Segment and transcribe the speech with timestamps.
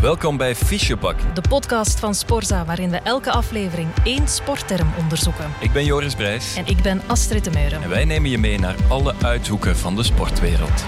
[0.00, 1.16] Welkom bij Fischebak.
[1.34, 5.44] De podcast van Sporza, waarin we elke aflevering één sportterm onderzoeken.
[5.58, 6.56] Ik ben Joris Brijs.
[6.56, 7.82] En ik ben Astrid de Meuren.
[7.82, 10.84] En wij nemen je mee naar alle uithoeken van de sportwereld.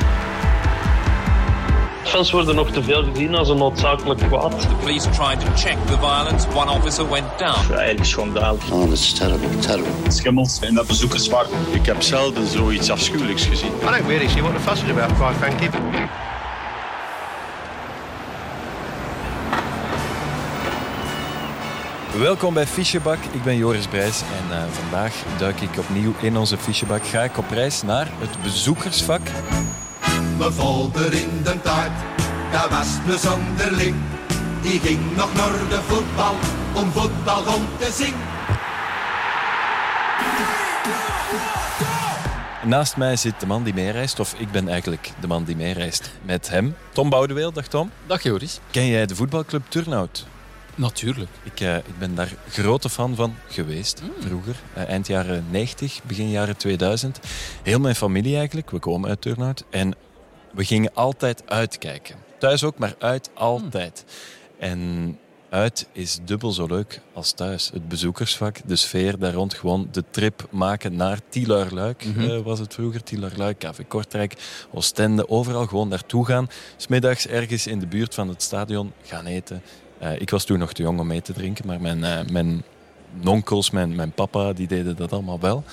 [2.03, 4.61] Fans worden nog te veel gezien als een noodzakelijk kwaad.
[4.61, 6.49] The police tried to check the violence.
[6.55, 7.73] One officer went down.
[7.73, 8.71] Eigenlijk schandalig.
[8.71, 10.11] Oh, that's terrible, terrible.
[10.11, 11.47] Schimmels in dat bezoekersvak.
[11.73, 13.73] Ik heb zelden zoiets afschuwelijks gezien.
[13.83, 15.71] I don't really see what the fuss is about, quite frankly.
[22.19, 23.19] Welkom bij Fischebak.
[23.33, 27.07] Ik ben Joris Brijs en uh, vandaag duik ik opnieuw in onze Fischebak.
[27.07, 29.21] Ga ik op reis naar het bezoekersvak.
[30.39, 31.93] Mijn vader in de tijd,
[32.53, 33.97] dat was een zonderling.
[34.63, 36.35] Die ging nog naar de voetbal,
[36.75, 38.31] om voetbal rond te zingen.
[42.65, 46.11] Naast mij zit de man die meereist, of ik ben eigenlijk de man die meereist
[46.23, 46.77] met hem.
[46.93, 47.91] Tom Boudeweel, dag Tom.
[48.07, 48.61] Dag Joris.
[48.71, 50.27] Ken jij de voetbalclub Turnhout?
[50.83, 51.31] Natuurlijk.
[51.43, 54.23] Ik, uh, ik ben daar grote fan van geweest, mm.
[54.23, 54.57] vroeger.
[54.77, 57.21] Uh, eind jaren 90, begin jaren 2000.
[57.63, 59.65] Heel mijn familie eigenlijk, we komen uit Turnhout.
[59.71, 59.95] En
[60.53, 62.17] we gingen altijd uitkijken.
[62.39, 64.05] Thuis ook, maar uit altijd.
[64.07, 64.69] Mm.
[64.69, 65.19] En
[65.51, 67.71] uit is dubbel zo leuk als thuis.
[67.73, 69.55] Het bezoekersvak, de sfeer daar rond.
[69.55, 72.31] Gewoon de trip maken naar Tielarluik mm -hmm.
[72.31, 73.03] uh, was het vroeger.
[73.03, 74.35] Tielarluik, KV Kortrijk,
[74.73, 75.29] Oostende.
[75.29, 76.49] Overal gewoon naartoe gaan.
[76.77, 79.63] Smiddags ergens in de buurt van het stadion gaan eten.
[80.03, 82.65] Uh, ik was toen nog te jong om mee te drinken, maar mijn, uh, mijn
[83.25, 85.65] onkels, mijn, mijn papa, die deden dat allemaal wel.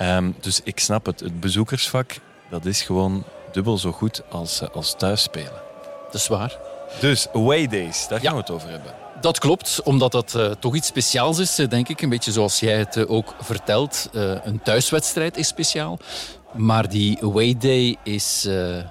[0.00, 1.20] Um, dus ik snap het.
[1.20, 2.14] Het bezoekersvak,
[2.50, 5.62] dat is gewoon dubbel zo goed als, uh, als thuis spelen.
[6.04, 6.58] Dat is waar.
[7.00, 8.34] Dus away days, daar gaan ja.
[8.34, 8.94] we het over hebben.
[9.20, 12.00] Dat klopt, omdat dat uh, toch iets speciaals is, denk ik.
[12.00, 14.08] Een beetje zoals jij het uh, ook vertelt.
[14.12, 15.98] Uh, een thuiswedstrijd is speciaal.
[16.52, 18.48] Maar die away day is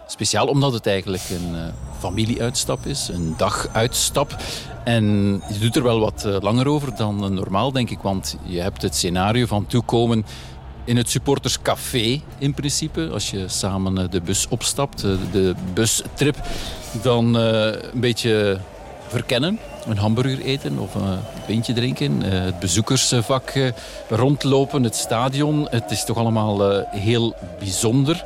[0.07, 3.09] speciaal omdat het eigenlijk een familieuitstap is.
[3.13, 4.35] Een daguitstap.
[4.83, 5.05] En
[5.53, 7.99] je doet er wel wat langer over dan normaal, denk ik.
[7.99, 10.25] Want je hebt het scenario van toekomen
[10.83, 13.09] in het supporterscafé in principe.
[13.13, 16.35] Als je samen de bus opstapt, de bustrip,
[17.01, 18.59] dan een beetje
[19.07, 19.59] verkennen.
[19.85, 22.21] Een hamburger eten of een pintje drinken.
[22.21, 23.53] Het bezoekersvak
[24.09, 25.67] rondlopen, het stadion.
[25.69, 28.23] Het is toch allemaal heel bijzonder.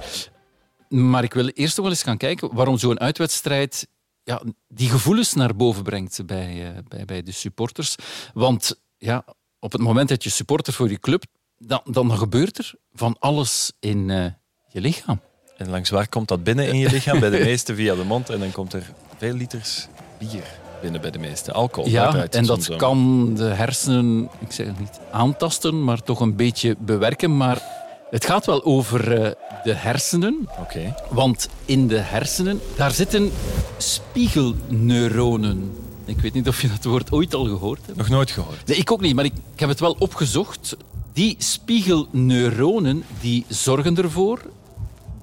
[0.90, 3.88] Maar ik wil eerst nog wel eens gaan kijken waarom zo'n uitwedstrijd
[4.24, 7.96] ja, die gevoelens naar boven brengt bij, bij, bij de supporters.
[8.34, 9.26] Want ja,
[9.60, 11.24] op het moment dat je supporter voor je club,
[11.58, 14.26] dan, dan gebeurt er van alles in uh,
[14.68, 15.22] je lichaam.
[15.58, 17.20] En langs waar komt dat binnen in je lichaam?
[17.20, 19.88] bij de meesten via de mond en dan komt er veel liters
[20.20, 21.52] bier binnen bij de meeste.
[21.52, 21.90] Alcohol.
[21.90, 26.76] Ja, en dat kan de hersenen, ik zeg het niet aantasten, maar toch een beetje
[26.80, 27.38] bewerken.
[27.38, 27.75] Maar
[28.10, 29.32] het gaat wel over uh,
[29.64, 30.50] de hersenen.
[30.60, 30.96] Okay.
[31.10, 33.32] Want in de hersenen, daar zitten
[33.78, 35.72] spiegelneuronen.
[36.06, 37.98] Ik weet niet of je dat woord ooit al gehoord hebt.
[37.98, 38.68] Nog nooit gehoord.
[38.68, 40.78] Nee, ik ook niet, maar ik, ik heb het wel opgezocht.
[41.14, 44.42] Die spiegelneuronen die zorgen ervoor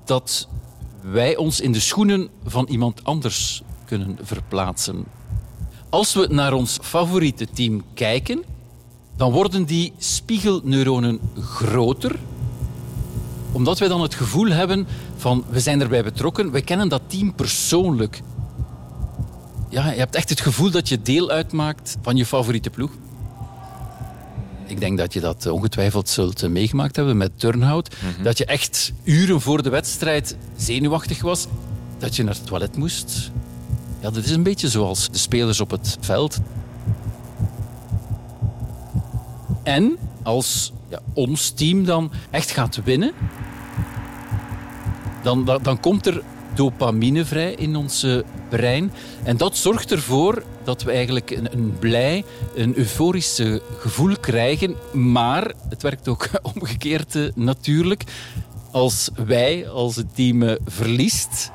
[0.04, 0.48] dat
[1.00, 5.04] wij ons in de schoenen van iemand anders kunnen verplaatsen.
[5.88, 8.44] Als we naar ons favoriete team kijken,
[9.16, 12.18] dan worden die spiegelneuronen groter,
[13.52, 14.86] omdat wij dan het gevoel hebben
[15.16, 18.22] van we zijn erbij betrokken, we kennen dat team persoonlijk.
[19.68, 22.90] Ja, je hebt echt het gevoel dat je deel uitmaakt van je favoriete ploeg.
[24.66, 27.94] Ik denk dat je dat ongetwijfeld zult meegemaakt hebben met Turnhout.
[28.02, 28.24] Mm -hmm.
[28.24, 31.46] Dat je echt uren voor de wedstrijd zenuwachtig was.
[31.98, 33.30] Dat je naar het toilet moest.
[34.00, 36.38] Ja, dat is een beetje zoals de spelers op het veld.
[39.62, 43.12] En als ja, ons team dan echt gaat winnen,
[45.22, 46.22] dan, dan, komt er
[46.54, 48.06] dopamine vrij in ons
[48.48, 48.92] brein.
[49.22, 53.42] En dat zorgt ervoor dat we eigenlijk een, een blij, een euforisch
[53.78, 54.76] gevoel krijgen.
[54.92, 58.04] Maar het werkt ook omgekeerd uh, natuurlijk.
[58.70, 61.50] Als wij, als het team uh, verliest,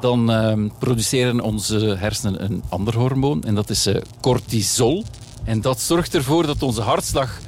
[0.00, 3.44] dan uh, produceren onze hersenen een ander hormoon.
[3.44, 3.88] En dat is
[4.20, 5.04] cortisol.
[5.44, 7.38] En dat zorgt ervoor dat onze hartslag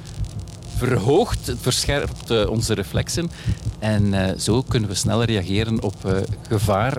[0.87, 1.47] verhoogt.
[1.47, 3.31] Het verscherpt uh, onze reflexen.
[3.79, 6.17] En uh, zo kunnen we sneller reageren op uh,
[6.47, 6.97] gevaar.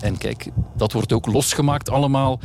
[0.00, 2.40] En kijk, dat wordt ook losgemaakt allemaal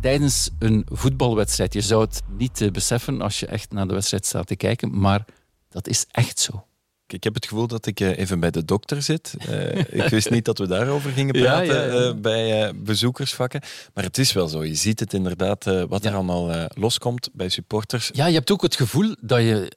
[0.00, 1.72] tijdens een voetbalwedstrijd.
[1.72, 5.24] Je zou het niet beseffen als je echt naar de wedstrijd staat te kijken, maar
[5.68, 6.62] dat is echt zo.
[7.06, 9.34] Ik heb het gevoel dat ik even bij de dokter zit.
[9.48, 12.08] Uh, ik wist niet dat we daarover gingen praten ja, ja, ja.
[12.08, 13.60] Uh, bij uh, bezoekersvakken.
[13.94, 14.64] Maar het is wel zo.
[14.64, 18.10] Je ziet het inderdaad, wat er allemaal loskomt bij supporters.
[18.12, 19.76] Ja, je hebt ook het gevoel dat je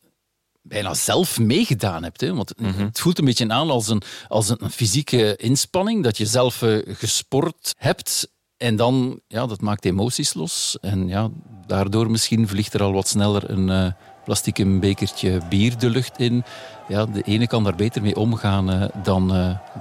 [0.61, 2.21] bijna zelf meegedaan hebt.
[2.21, 2.33] Hè?
[2.33, 2.85] Want mm -hmm.
[2.85, 7.75] het voelt een beetje aan als een, als een fysieke inspanning, dat je zelf gesport
[7.77, 8.29] hebt.
[8.57, 10.77] En dan, ja, dat maakt emoties los.
[10.81, 11.29] En ja,
[11.67, 13.91] daardoor misschien vliegt er al wat sneller een uh,
[14.25, 16.43] plastic bekertje bier de lucht in.
[16.87, 19.27] Ja, de ene kan daar beter mee omgaan uh, dan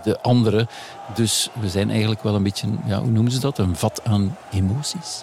[0.03, 0.69] de andere.
[1.15, 3.59] Dus we zijn eigenlijk wel een beetje, ja, hoe noemen ze dat?
[3.59, 5.23] Een vat aan emoties.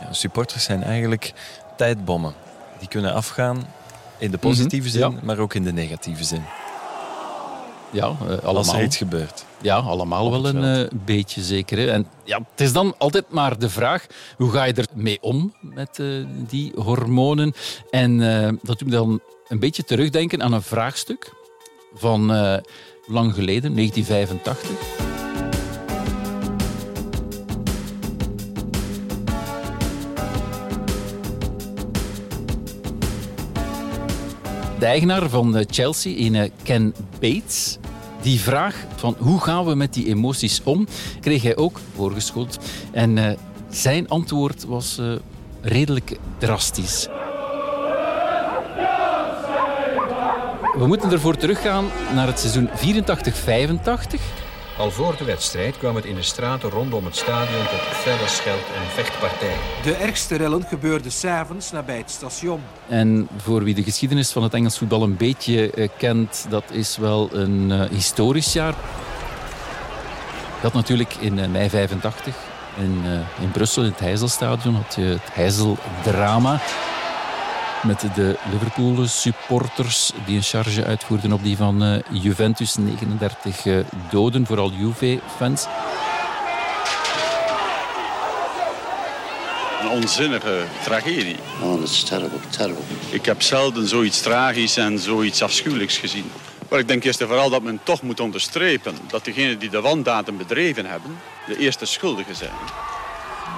[0.00, 1.32] Ja, supporters zijn eigenlijk
[1.76, 2.34] tijdbommen.
[2.84, 3.66] Die kunnen afgaan
[4.18, 5.12] in de positieve zin, ja.
[5.22, 6.42] maar ook in de negatieve zin.
[7.90, 8.56] Ja, uh, allemaal.
[8.56, 9.44] Als er iets gebeurt.
[9.60, 11.78] Ja, allemaal wel een uh, beetje zeker.
[11.78, 11.90] Hè.
[11.90, 15.98] En ja, het is dan altijd maar de vraag, hoe ga je ermee om met
[15.98, 17.52] uh, die hormonen?
[17.90, 18.18] En
[18.62, 21.32] dat doet me dan een beetje terugdenken aan een vraagstuk
[21.94, 22.26] van
[23.06, 25.13] lang geleden, 1985.
[34.84, 37.78] Eigenaar van Chelsea, in Ken Bates,
[38.22, 40.86] die vraag van hoe gaan we met die emoties om,
[41.20, 42.58] kreeg hij ook voorgeschoteld.
[42.92, 43.30] En uh,
[43.68, 45.00] zijn antwoord was
[45.60, 47.08] redelijk drastisch.
[50.78, 51.84] We moeten ervoor teruggaan
[52.14, 54.43] naar het seizoen 84-85.
[54.78, 58.70] Al voor de wedstrijd kwam het in de straten rondom het stadion tot felle scheld-
[58.74, 59.58] en vechtpartijen.
[59.82, 62.60] De ergste rellen gebeurden s'avonds nabij het station.
[62.88, 66.96] En voor wie de geschiedenis van het Engels voetbal een beetje uh, kent, dat is
[66.96, 68.74] wel een uh, historisch jaar.
[70.62, 72.36] Dat natuurlijk in uh, mei 85
[72.78, 73.02] in,
[73.40, 76.60] in Brussel, in het Heizelstadion, had je het Heizeldrama
[77.84, 82.76] met de Liverpool supporters die een charge uitvoerden op die van uh, Juventus.
[82.76, 83.78] 39 uh,
[84.10, 85.66] doden, vooral Juve-fans.
[89.82, 91.36] Een onzinnige tragedie.
[91.62, 92.82] Oh, dat is terrible, terrible.
[93.10, 96.30] Ik heb zelden zoiets tragisch en zoiets afschuwelijks gezien.
[96.68, 99.80] Maar ik denk eerst en vooral dat men toch moet onderstrepen dat degenen die de
[99.80, 102.93] wandaden bedreven hebben, de eerste schuldigen zijn.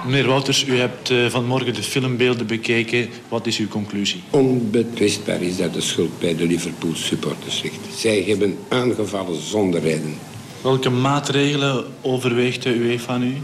[0.07, 3.09] Meneer Wouters, u hebt uh, vanmorgen de filmbeelden bekeken.
[3.27, 4.23] Wat is uw conclusie?
[4.29, 7.79] Onbetwistbaar is dat de schuld bij de Liverpool supporters ligt.
[7.95, 10.17] Zij hebben aangevallen zonder reden.
[10.61, 13.37] Welke maatregelen overweegt de UEFA nu?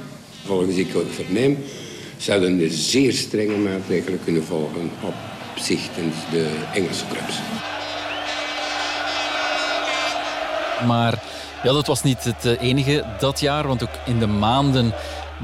[0.45, 1.57] Volgens ik ook verneem,
[2.18, 5.15] zouden er zeer strenge maatregelen kunnen volgen op
[5.56, 7.39] zichtens de Engelse clubs.
[10.88, 11.24] Maar
[11.63, 14.94] ja, dat was niet het enige dat jaar, want ook in de maanden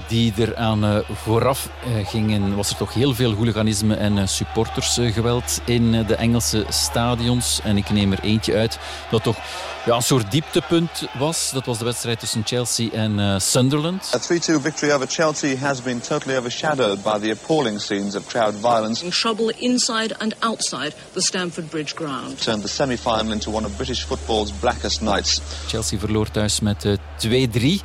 [0.07, 4.27] die er aan uh, vooraf uh, gingen, was er toch heel veel hooliganisme en uh,
[4.27, 7.59] supportersgeweld in de Engelse stadions.
[7.63, 8.79] En ik neem er eentje uit
[9.11, 9.37] dat toch
[9.85, 11.51] ja, een soort dieptepunt was.
[11.53, 14.11] Dat was de wedstrijd tussen Chelsea en Sunderland.
[14.15, 18.53] A 3-2 victory over Chelsea has been totally overshadowed by the appalling scenes of crowd
[18.61, 19.09] violence.
[19.09, 22.41] Trouble inside and outside the Stamford Bridge ground.
[22.41, 25.41] Turned the semi-final into one of British football's blackest nights.
[25.67, 26.85] Chelsea verloor thuis met
[27.17, 27.81] 2-3.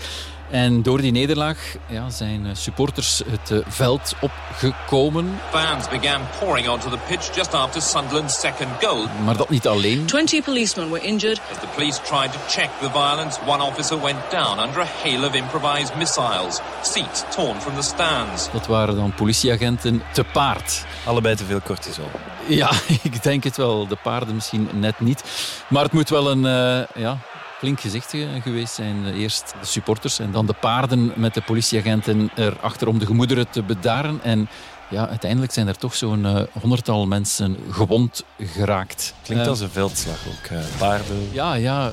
[0.55, 1.59] En door die nederlaag
[1.89, 5.39] ja, zijn supporters het uh, veld opgekomen.
[5.51, 9.07] Fans began pouring onto the pitch just after Sunderland's second goal.
[9.25, 10.07] Maar dat niet alleen.
[10.07, 11.41] 20 policemen were injured.
[11.53, 15.25] As the police tried to check the violence, one officer went down under a hail
[15.25, 16.61] of improvised missiles.
[16.83, 18.49] Seats torn from the stands.
[18.53, 20.85] Dat waren dan politieagenten te paard.
[21.05, 22.11] Allebei te veel cortisol.
[22.47, 22.71] Ja,
[23.03, 23.87] ik denk het wel.
[23.87, 25.25] De paarden misschien net niet.
[25.69, 26.45] Maar het moet wel een...
[26.45, 27.19] Uh, ja,
[27.65, 29.15] flink gezicht geweest zijn.
[29.15, 33.63] Eerst de supporters en dan de paarden met de politieagenten erachter om de gemoederen te
[33.63, 34.21] bedaren.
[34.23, 34.49] En
[34.91, 39.15] ja, uiteindelijk zijn er toch zo'n uh, honderdtal mensen gewond geraakt.
[39.23, 40.51] Klinkt uh, als een veldslag ook.
[40.51, 41.29] Uh, paarden.
[41.33, 41.93] Ja, ja.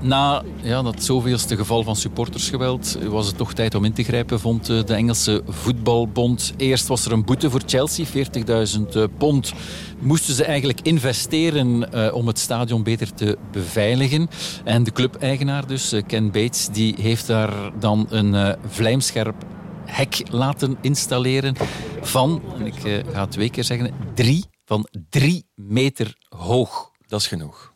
[0.00, 4.40] Na ja, dat zoveelste geval van supportersgeweld was het toch tijd om in te grijpen,
[4.40, 6.52] vond de Engelse voetbalbond.
[6.56, 9.52] Eerst was er een boete voor Chelsea, 40.000 pond.
[9.98, 14.28] Moesten ze eigenlijk investeren uh, om het stadion beter te beveiligen.
[14.64, 19.44] En de clubeigenaar dus, Ken Bates, die heeft daar dan een uh, vlijmscherp
[19.84, 21.56] hek laten installeren
[22.00, 26.90] van, ik ga het twee keer zeggen, drie, van drie meter hoog.
[27.06, 27.74] Dat is genoeg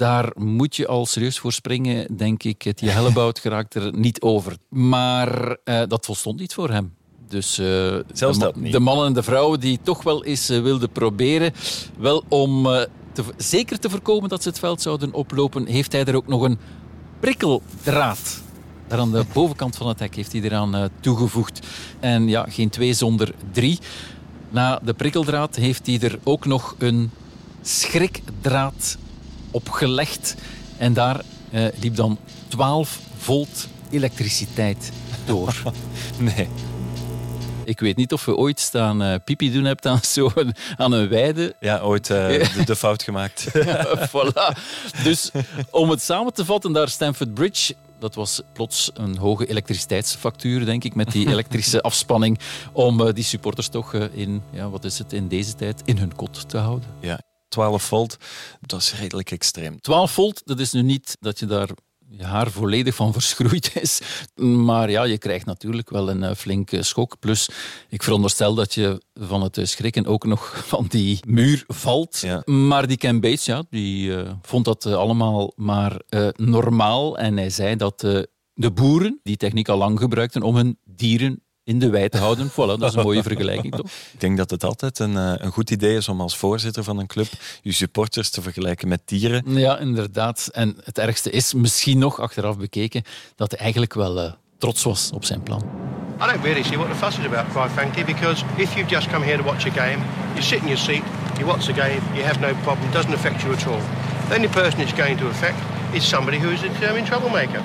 [0.00, 2.62] daar moet je al serieus voor springen, denk ik.
[2.62, 4.56] Het hellebout geraakt er niet over.
[4.68, 6.94] Maar uh, dat volstond niet voor hem.
[7.28, 7.66] Dus uh,
[8.12, 8.72] Zelfs de, dat niet.
[8.72, 11.52] de mannen en de vrouwen die toch wel eens uh, wilden proberen,
[11.98, 12.62] wel om
[13.12, 16.42] te, zeker te voorkomen dat ze het veld zouden oplopen, heeft hij er ook nog
[16.42, 16.58] een
[17.20, 18.42] prikkeldraad.
[18.86, 21.66] Daar aan de bovenkant van het hek heeft hij eraan toegevoegd.
[22.00, 23.78] En ja, geen twee zonder drie.
[24.50, 27.10] Na de prikkeldraad heeft hij er ook nog een
[27.62, 28.98] schrikdraad
[29.50, 30.34] opgelegd.
[30.76, 34.92] En daar uh, liep dan 12 volt elektriciteit
[35.24, 35.54] door.
[36.18, 36.48] nee.
[37.64, 40.32] Ik weet niet of je ooit staan uh, pipi doen hebt aan, zo,
[40.76, 41.54] aan een weide.
[41.60, 43.46] Ja, ooit uh, de, de, fout gemaakt.
[44.12, 44.58] voilà.
[45.04, 45.30] Dus
[45.70, 50.84] om het samen te vatten, daar Stamford Bridge dat was plots een hoge elektriciteitsfactuur, denk
[50.84, 52.38] ik, met die elektrische afspanning
[52.72, 55.98] om uh, die supporters toch uh, in, ja, wat is het, in deze tijd, in
[55.98, 56.88] hun kot te houden.
[57.00, 58.16] Ja, 12 volt,
[58.60, 59.80] dat is redelijk extreem.
[59.80, 61.68] 12 volt, dat is nu niet dat je daar
[62.10, 64.00] je haar volledig van verschroeid is.
[64.44, 67.18] Maar ja, je krijgt natuurlijk wel een flinke schok.
[67.18, 67.48] Plus,
[67.88, 72.22] ik veronderstel dat je van het schrikken ook nog van die muur valt.
[72.44, 77.18] Maar die Ken Bates, ja, die uh, vond dat allemaal maar uh, normaal.
[77.18, 78.00] En hij zei dat
[78.54, 82.50] de boeren die techniek al lang gebruikten om hun dieren in de wei te houden.
[82.50, 83.86] Voilà, dat is een mooie vergelijking, toch?
[84.14, 87.06] Ik denk dat het altijd een, een goed idee is om als voorzitter van een
[87.06, 87.26] club
[87.62, 89.42] je supporters te vergelijken met dieren.
[89.46, 90.48] Ja, inderdaad.
[90.52, 93.02] En het ergste is, misschien nog achteraf bekeken,
[93.36, 95.62] dat hij eigenlijk wel uh, trots was op zijn plan.
[96.22, 99.08] I don't really see what the fuss is about, quite frankly, because if you've just
[99.08, 101.02] come here to watch a game, you sit in your seat,
[101.38, 103.80] you watch the game, you have no problem, it doesn't affect you at all.
[104.28, 105.58] The only person it's going to affect
[105.94, 107.62] is somebody who is a determined troublemaker.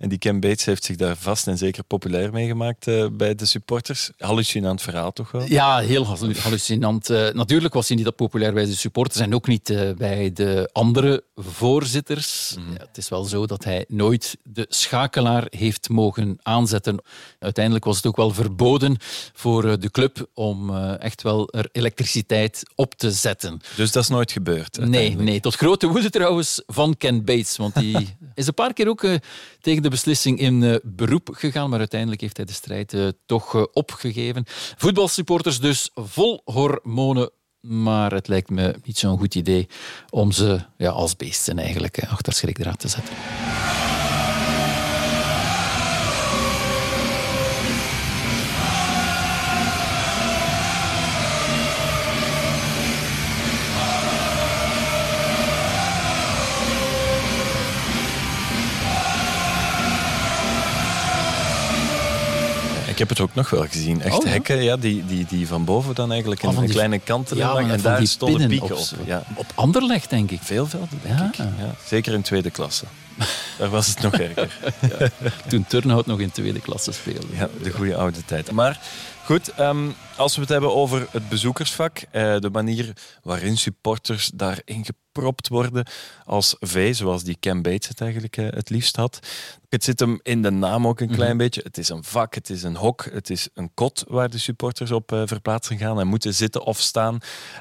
[0.00, 3.34] En die Ken Bates heeft zich daar vast en zeker populair mee gemaakt uh, bij
[3.34, 4.10] de supporters.
[4.18, 5.44] Hallucinant verhaal toch wel?
[5.48, 6.06] Ja, heel
[6.42, 7.10] hallucinant.
[7.10, 10.32] Uh, natuurlijk was hij niet dat populair bij de supporters en ook niet uh, bij
[10.32, 12.54] de andere voorzitters.
[12.58, 12.72] Mm.
[12.72, 17.02] Ja, het is wel zo dat hij nooit de schakelaar heeft mogen aanzetten.
[17.38, 18.96] Uiteindelijk was het ook wel verboden
[19.32, 23.60] voor de club om echt wel er elektriciteit op te zetten.
[23.76, 24.78] Dus dat is nooit gebeurd?
[24.78, 27.56] Nee, nee, tot grote woede trouwens van Ken Bates.
[27.56, 29.04] Want die is een paar keer ook
[29.60, 33.54] tegen de beslissing in uh, beroep gegaan, maar uiteindelijk heeft hij de strijd uh, toch
[33.54, 34.44] uh, opgegeven.
[34.76, 37.30] Voetbalsupporters dus vol hormonen,
[37.60, 39.68] maar het lijkt me niet zo'n goed idee
[40.10, 43.14] om ze ja, als beesten eigenlijk achter schrikdraad te zetten.
[63.00, 64.02] Heb het ook nog wel gezien.
[64.02, 64.30] Echt oh, ja?
[64.30, 67.00] hekken ja, die, die, die van boven dan eigenlijk Oh, in een die- kleine
[67.36, 69.06] Ja, van En daar stonden pieken op- op.
[69.06, 69.22] Ja.
[69.34, 70.40] Op Anderlecht, denk ik.
[70.42, 71.26] Veel velden, denk Ja.
[71.26, 71.34] ik.
[71.34, 71.74] Ja.
[71.86, 72.84] Zeker in tweede klasse.
[73.58, 74.50] Daar was het nog erger.
[75.48, 77.26] Toen Turnhout nog in tweede klasse speelde.
[77.36, 78.50] Ja, de goede oude tijd.
[78.52, 78.80] Maar
[79.24, 82.92] goed, ehm, als we het hebben over het bezoekersvak, eh, de manier
[83.22, 85.86] waarin supporters daarin gepropt worden
[86.24, 89.18] als V, zoals die Cam Bates het eigenlijk eh, het liefst had.
[89.70, 91.38] Het zit hem in de naam ook een klein Mhm.
[91.38, 91.60] beetje.
[91.62, 94.90] Het is een vak, het is een hok, het is een kot waar de supporters
[94.90, 97.18] op eh, verplaatsen gaan en moeten zitten of staan.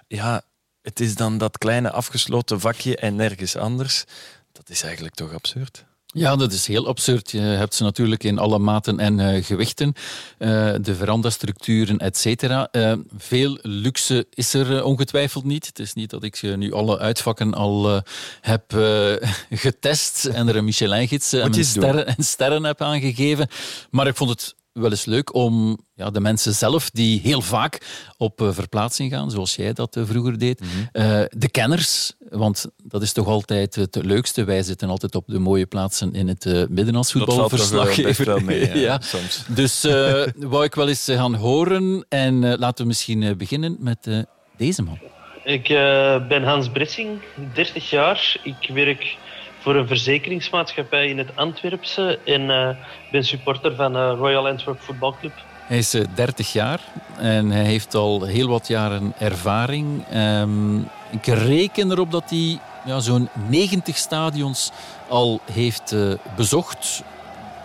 [0.08, 0.42] Ja,
[0.82, 4.04] het is dan dat kleine afgesloten vakje en nergens anders.
[4.52, 5.86] Dat is eigenlijk toch absurd?
[6.14, 7.32] Ja, dat is heel absurd.
[7.32, 9.94] Je hebt ze natuurlijk in alle maten en eh, gewichten.
[10.38, 12.68] Eh, de verandastructuren, et cetera.
[12.72, 15.66] Eh, veel luxe is er ongetwijfeld niet.
[15.66, 18.02] Het is niet dat ik nu alle uitvakken al
[18.42, 18.64] heb
[19.50, 23.48] getest en er een Michelin-gids en, sterren, en sterren heb aangegeven.
[23.90, 27.82] Maar ik vond het wel eens leuk om ja, de mensen zelf, die heel vaak
[28.18, 30.70] op eh, verplaatsing gaan, zoals jij dat eh, vroeger deed, Mhm.
[30.92, 34.44] eh, de kenners, want dat is toch altijd het leukste.
[34.44, 37.50] Wij zitten altijd op de mooie plaatsen in het eh, midden als Dat valt toch,
[37.50, 38.06] voetbalverslaggever.
[38.06, 39.00] best wel mee, ja, ja.
[39.02, 39.44] soms.
[39.48, 42.06] Dus eh, wou ik wel eens gaan horen.
[42.10, 44.18] En eh, laten we misschien eh, beginnen met eh,
[44.58, 45.00] deze man.
[45.44, 47.10] Ik eh, ben Hans Bressing,
[47.54, 48.36] 30 jaar.
[48.44, 49.18] Ik werk
[49.60, 52.70] voor een verzekeringsmaatschappij in het Antwerpse en eh,
[53.12, 55.34] ben supporter van eh, Royal Antwerp Voetbalclub.
[55.70, 56.80] Hij is eh, 30 jaar
[57.18, 60.06] en hij heeft al heel wat jaren ervaring.
[60.10, 60.78] Ehm,
[61.12, 64.72] ik reken erop dat hij ja, zo'n 90 stadions
[65.08, 67.04] al heeft eh, bezocht.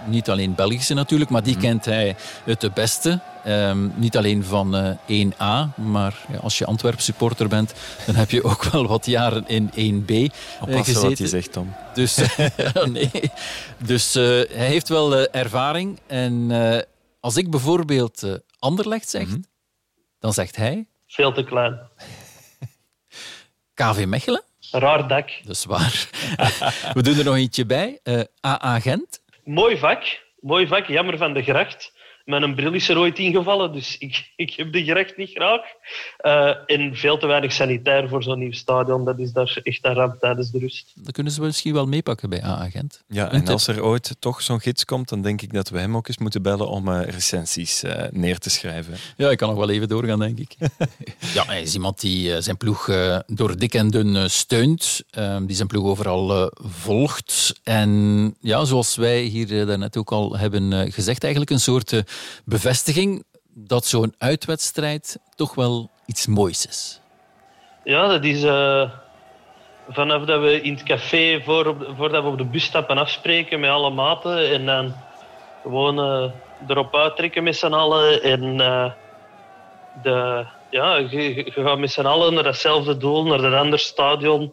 [0.06, 3.20] Niet alleen Belgische natuurlijk, maar die kent hij het de beste.
[3.44, 7.73] Ehm, niet alleen van eh, 1A, maar ja, als je Antwerp supporter bent,
[8.06, 9.70] dan heb je ook wel wat jaren in
[10.04, 10.25] 1B eh,
[10.61, 11.08] Oppassen gezeten.
[11.08, 11.75] wat je zegt, Tom.
[11.94, 12.18] Dus,
[12.92, 13.11] nee.
[13.78, 14.23] dus eh,
[14.56, 16.00] hij heeft wel eh, ervaring.
[16.06, 16.82] En eh,
[17.20, 19.28] als ik bijvoorbeeld eh, Anderlecht zeg,
[20.18, 21.78] dan zegt hij Veel te klein.
[23.75, 24.42] KV Mechelen.
[24.70, 25.30] Raar dak.
[25.44, 26.08] Dat is waar.
[26.92, 27.99] We doen er nog eentje bij.
[28.02, 29.20] Eh, AA Gent.
[29.44, 30.22] Mooi vak.
[30.40, 30.86] Mooi vak.
[30.86, 31.92] Jammer van de gracht.
[32.25, 35.61] Mijn bril is er ooit ingevallen, dus ik, ik heb de gracht niet graag.
[36.16, 39.04] Eh, en veel te weinig sanitair voor zo'n nieuw stadion.
[39.04, 40.93] Dat is daar echt een ramp tijdens de rust.
[40.95, 43.02] Dat kunnen ze misschien wel meepakken bij AA Gent.
[43.09, 45.97] Ja, en als er ooit toch zo'n gids komt, dan denk ik dat we hem
[45.97, 48.95] ook eens moeten bellen om eh, recensies eh, neer te schrijven.
[49.16, 50.54] Ja, ik kan nog wel even doorgaan, denk ik.
[51.35, 55.02] ja, hij is iemand die zijn ploeg eh, door dik en dun eh, steunt.
[55.11, 56.47] eh, die zijn ploeg overal eh,
[56.88, 57.61] volgt.
[57.62, 62.02] En ja, zoals wij hier daarnet ook al hebben gezegd, eigenlijk een soort
[62.44, 67.00] bevestiging dat zo'n uitwedstrijd toch wel iets moois is.
[67.85, 68.90] Ja, dat is uh,
[69.88, 73.71] vanaf dat we in het café voor, voordat we op de bus stappen afspreken met
[73.71, 74.94] alle maten en dan
[75.62, 76.30] gewoon uh,
[76.68, 78.90] erop uittrekken met z'n allen en uh,
[80.02, 84.52] de, ja, je, gaat met z'n allen naar datzelfde doel, naar dat andere stadion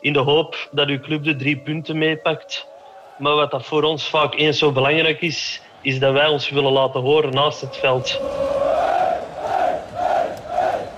[0.00, 2.66] in de hoop dat uw club de drie punten meepakt.
[3.18, 6.72] Maar wat dat voor ons vaak eens zo belangrijk is, is dat wij ons willen
[6.72, 8.20] laten horen naast het veld.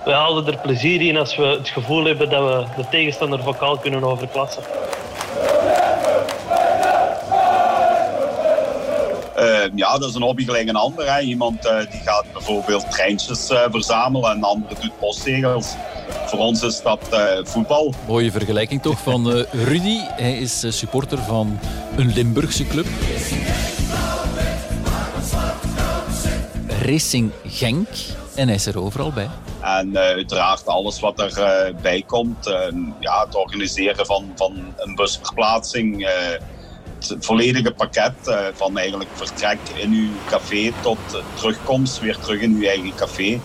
[0.05, 3.77] We halen er plezier in als we het gevoel hebben dat we de tegenstander vocaal
[3.77, 4.63] kunnen overklassen.
[9.37, 11.13] Uh, ja, dat is een hobby gelijk een ander.
[11.13, 11.21] Hè.
[11.21, 15.73] Iemand uh, die gaat bijvoorbeeld treintjes uh, verzamelen en een andere doet postzegels.
[16.25, 16.99] Voor ons is dat
[17.43, 17.93] voetbal.
[18.07, 19.97] Mooie vergelijking toch van Rudy.
[19.99, 21.59] Hij is supporter van
[21.97, 22.85] een Limburgse club.
[26.85, 27.87] Racing Genk.
[28.35, 29.29] En hij is er overal bij.
[29.61, 32.47] En uh, uiteraard alles wat erbij uh, komt.
[32.47, 32.55] Uh,
[32.99, 36.01] ja, het organiseren van, van een busverplaatsing.
[36.01, 36.09] Uh,
[36.99, 38.13] het volledige pakket
[38.53, 40.97] van eigenlijk vertrek in uw café tot
[41.33, 43.39] terugkomst weer terug in uw eigen café.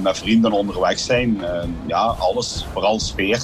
[0.00, 1.42] met vrienden onderweg zijn.
[1.86, 2.66] ja, alles.
[2.72, 3.42] Vooral sfeer.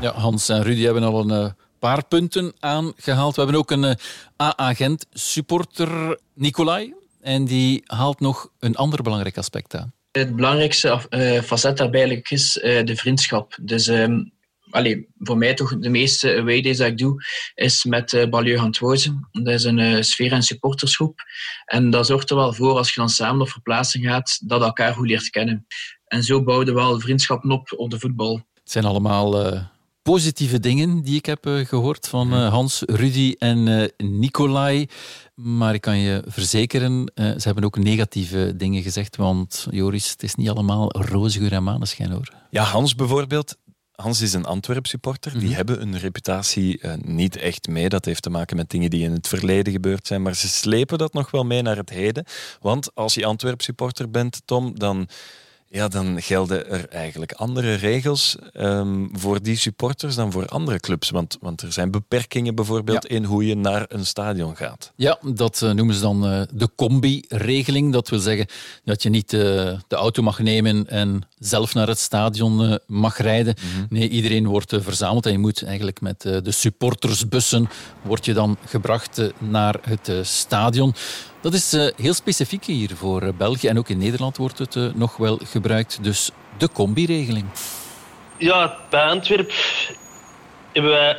[0.00, 3.34] Ja, Hans en Rudy hebben al een paar punten aangehaald.
[3.34, 3.96] We hebben ook een
[4.42, 6.97] A-agent supporter, Nicolai.
[7.20, 9.92] En die haalt nog een ander belangrijk aspect aan.
[10.10, 13.58] Het belangrijkste uh, facet daarbij eigenlijk is uh, de vriendschap.
[13.60, 14.32] Dus um,
[14.70, 18.58] allee, voor mij toch de meeste away days dat ik doe, is met uh, Balieu
[18.58, 19.28] Hantwozen.
[19.32, 21.20] Dat is een uh, sfeer- en supportersgroep.
[21.64, 24.94] En dat zorgt er wel voor, als je dan samen op verplaatsing gaat, dat elkaar
[24.94, 25.66] goed leert kennen.
[26.06, 28.34] En zo bouwden we wel vriendschappen op op de voetbal.
[28.34, 29.62] Het zijn allemaal uh,
[30.08, 34.86] positieve dingen die ik heb gehoord van Hans, Rudy en Nicolai.
[35.34, 39.16] Maar ik kan je verzekeren, ze hebben ook negatieve dingen gezegd.
[39.16, 42.32] Want Joris, het is niet allemaal roze geur en maneschijn hoor.
[42.50, 43.56] Ja, Hans bijvoorbeeld.
[43.92, 45.30] Hans is een Antwerp-supporter.
[45.30, 45.56] Die mm -hmm.
[45.56, 47.88] hebben een reputatie uh, niet echt mee.
[47.88, 50.22] Dat heeft te maken met dingen die in het verleden gebeurd zijn.
[50.22, 52.24] Maar ze slepen dat nog wel mee naar het heden.
[52.60, 55.08] Want als je Antwerp-supporter bent, Tom, dan
[55.70, 61.10] ja, dan gelden er eigenlijk andere regels um, voor die supporters dan voor andere clubs.
[61.10, 63.16] Want, want er zijn beperkingen bijvoorbeeld ja.
[63.16, 64.92] in hoe je naar een stadion gaat.
[64.96, 67.92] Ja, dat uh, noemen ze dan uh, de combi-regeling.
[67.92, 68.46] Dat wil zeggen
[68.84, 69.40] dat je niet uh,
[69.88, 73.54] de auto mag nemen en zelf naar het stadion mag rijden.
[73.60, 73.86] Mm -hmm.
[73.90, 77.68] Nee, iedereen wordt verzameld en je moet eigenlijk met de supportersbussen
[78.02, 80.94] word je dan gebracht naar het stadion.
[81.48, 84.74] Dat is uh, heel specifiek hier voor uh, België en ook in Nederland wordt het
[84.74, 85.98] uh, nog wel gebruikt.
[86.02, 87.46] Dus de combi-regeling.
[88.36, 89.54] Ja, bij Antwerpen
[90.72, 91.16] hebben wij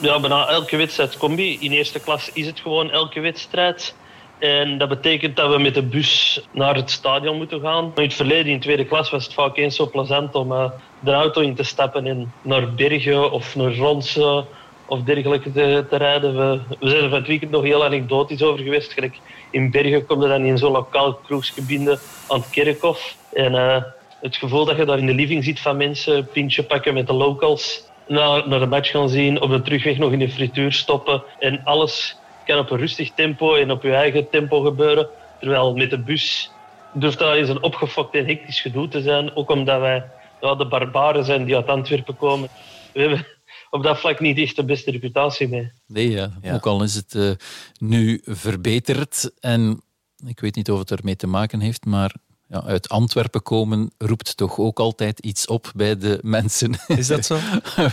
[0.00, 1.56] bijna elke wedstrijd combi.
[1.60, 3.94] In eerste klas is het gewoon elke wedstrijd.
[4.38, 7.92] En dat betekent dat we met de bus naar het stadion moeten gaan.
[7.94, 11.40] In het verleden, in tweede klas, was het vaak eens zo plezant om de auto
[11.40, 14.44] in te stappen en naar Bergen of naar Ronse
[14.92, 16.36] of dergelijke te, te rijden.
[16.36, 18.92] We, we zijn er van het weekend nog heel anekdotisch over geweest.
[18.92, 19.18] Gelijk
[19.50, 23.16] in Bergen kom je dan in zo'n lokaal kroegje binnen aan het kerkhof.
[23.32, 23.82] En uh,
[24.20, 27.12] het gevoel dat je daar in de living ziet van mensen, pintje pakken met de
[27.12, 31.22] locals, naar, naar de match gaan zien, op de terugweg nog in de frituur stoppen.
[31.38, 35.08] En alles kan op een rustig tempo en op je eigen tempo gebeuren.
[35.40, 36.50] Terwijl met de bus
[36.92, 39.36] durft dat eens een opgefokt en hectisch gedoe te zijn.
[39.36, 40.04] Ook omdat wij
[40.40, 42.48] ja, de barbaren zijn die uit Antwerpen komen.
[42.92, 43.26] We hebben
[43.72, 45.72] op dat vlak niet echt de beste reputatie mee.
[45.86, 46.38] Nee, ja.
[46.42, 46.54] Ja.
[46.54, 47.30] ook al is het uh,
[47.78, 49.30] nu verbeterd.
[49.40, 49.82] En
[50.26, 52.14] ik weet niet of het ermee te maken heeft, maar
[52.48, 56.74] ja, uit Antwerpen komen roept toch ook altijd iets op bij de mensen.
[56.86, 57.38] Is dat zo?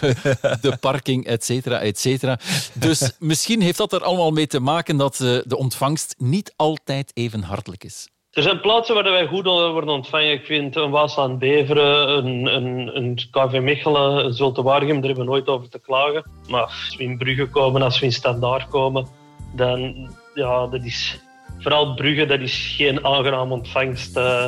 [0.61, 2.39] de parking, et cetera, et cetera.
[2.73, 7.11] Dus misschien heeft dat er allemaal mee te maken dat uh, de ontvangst niet altijd
[7.13, 8.07] even hartelijk is.
[8.39, 10.31] Er zijn plaatsen waar wij goed worden ontvangen.
[10.31, 15.25] Ik vind een Waas aan Beveren, een, een, een KV Mechelen, een Zulte daar hebben
[15.25, 16.23] nooit over te klagen.
[16.47, 19.07] Maar als we in Brugge komen, als we in Standaard komen,
[19.55, 21.19] dan ja, dat is
[21.57, 24.17] vooral Brugge, dat is geen aangenaam ontvangst.
[24.17, 24.43] Uh.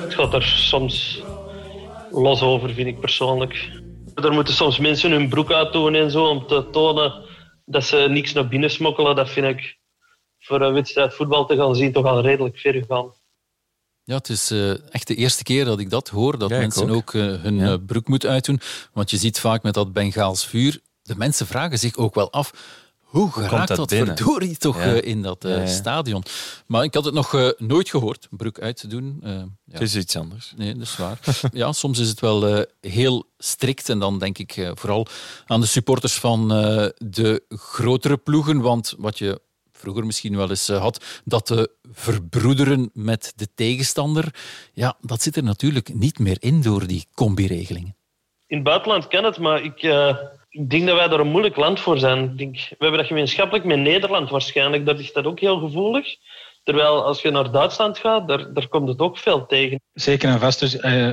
[0.00, 1.22] Het gaat er soms
[2.10, 3.70] los over, vind ik persoonlijk.
[4.14, 7.12] Er moeten soms mensen hun broek uitdoen en zo om te tonen
[7.64, 9.16] dat ze niks naar binnen smokkelen.
[9.16, 9.75] Dat vind ik
[10.46, 13.12] voor een wedstrijd voetbal te gaan zien toch al redelijk ver gaan.
[14.04, 16.90] Ja, het is uh, echt de eerste keer dat ik dat hoor, dat ja, mensen
[16.90, 17.72] ook, ook uh, hun ja.
[17.72, 18.60] uh, broek moeten uitdoen.
[18.92, 22.50] Want je ziet vaak met dat Bengaals vuur, de mensen vragen zich ook wel af,
[23.00, 24.92] hoe geraakt dat, dat verdorie toch ja.
[24.92, 26.22] in dat ja, stadion?
[26.66, 29.22] Maar ik had het nog nooit gehoord, broek uit te doen.
[29.70, 30.52] Het is iets anders.
[30.56, 31.18] Nee, dat is waar.
[31.52, 33.88] ja, soms is het wel heel strikt.
[33.88, 35.06] En dan denk ik vooral
[35.46, 36.48] aan de supporters van
[36.98, 38.60] de grotere ploegen.
[38.60, 39.40] Want wat je
[39.76, 44.34] vroeger misschien wel eens had, dat te verbroederen met de tegenstander,
[44.72, 47.96] ja, dat zit er natuurlijk niet meer in door die combi-regelingen.
[48.46, 50.16] In het buitenland kan het, maar ik, uh,
[50.48, 52.22] ik denk dat wij daar een moeilijk land voor zijn.
[52.22, 54.86] Ik denk, we hebben dat gemeenschappelijk met Nederland waarschijnlijk.
[54.86, 56.16] Dat is dat ook heel gevoelig.
[56.62, 59.80] Terwijl als je naar Duitsland gaat, daar, daar komt het ook veel tegen.
[59.92, 60.60] Zeker en vast.
[60.60, 61.10] Dus, uh,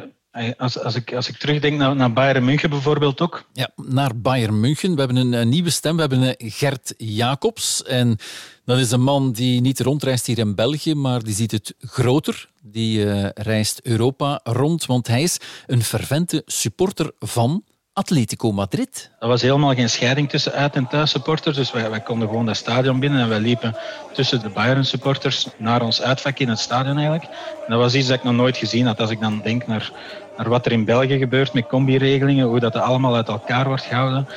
[0.57, 3.45] als, als, ik, als ik terugdenk naar, naar Bayern München bijvoorbeeld ook.
[3.53, 4.93] Ja, naar Bayern München.
[4.93, 5.95] We hebben een, een nieuwe stem.
[5.95, 7.83] We hebben Gert Jacobs.
[7.83, 8.17] En
[8.65, 12.49] dat is een man die niet rondreist hier in België, maar die ziet het groter.
[12.61, 19.11] Die uh, reist Europa rond, want hij is een fervente supporter van Atletico Madrid.
[19.19, 21.55] Er was helemaal geen scheiding tussen uit- en thuissupporters.
[21.55, 23.75] Dus wij, wij konden gewoon dat stadion binnen en wij liepen
[24.13, 27.25] tussen de Bayern-supporters naar ons uitvak in het stadion eigenlijk.
[27.25, 28.99] En dat was iets dat ik nog nooit gezien had.
[28.99, 29.91] Als ik dan denk naar,
[30.37, 34.27] naar wat er in België gebeurt met combi-regelingen, hoe dat allemaal uit elkaar wordt gehouden.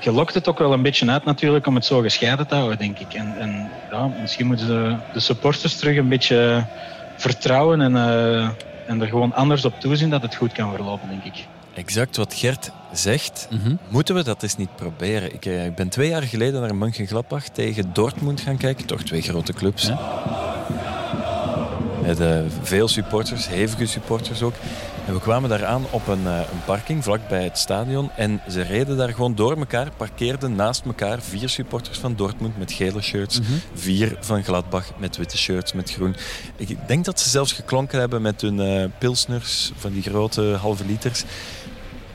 [0.00, 2.78] Je lokt het ook wel een beetje uit natuurlijk om het zo gescheiden te houden,
[2.78, 3.14] denk ik.
[3.14, 6.64] En, en ja, misschien moeten de, de supporters terug een beetje
[7.16, 8.48] vertrouwen en, uh,
[8.86, 11.46] en er gewoon anders op toezien dat het goed kan verlopen, denk ik.
[11.74, 13.78] Exact wat Gert zegt, mm -hmm.
[13.88, 15.34] moeten we dat eens niet proberen.
[15.34, 18.86] Ik, ik ben twee jaar geleden naar Mönchengladbach tegen Dortmund gaan kijken.
[18.86, 19.86] Toch twee grote clubs.
[19.86, 19.98] Ja.
[22.06, 24.54] Met uh, veel supporters, hevige supporters ook.
[25.06, 28.10] En we kwamen daar aan op een, uh, een parking vlakbij het stadion.
[28.16, 32.72] En ze reden daar gewoon door elkaar, parkeerden naast elkaar vier supporters van Dortmund met
[32.72, 33.40] gele shirts.
[33.40, 33.60] Mm -hmm.
[33.74, 36.16] Vier van Gladbach met witte shirts met groen.
[36.56, 40.84] Ik denk dat ze zelfs geklonken hebben met hun uh, pilsners van die grote halve
[40.84, 41.24] liters.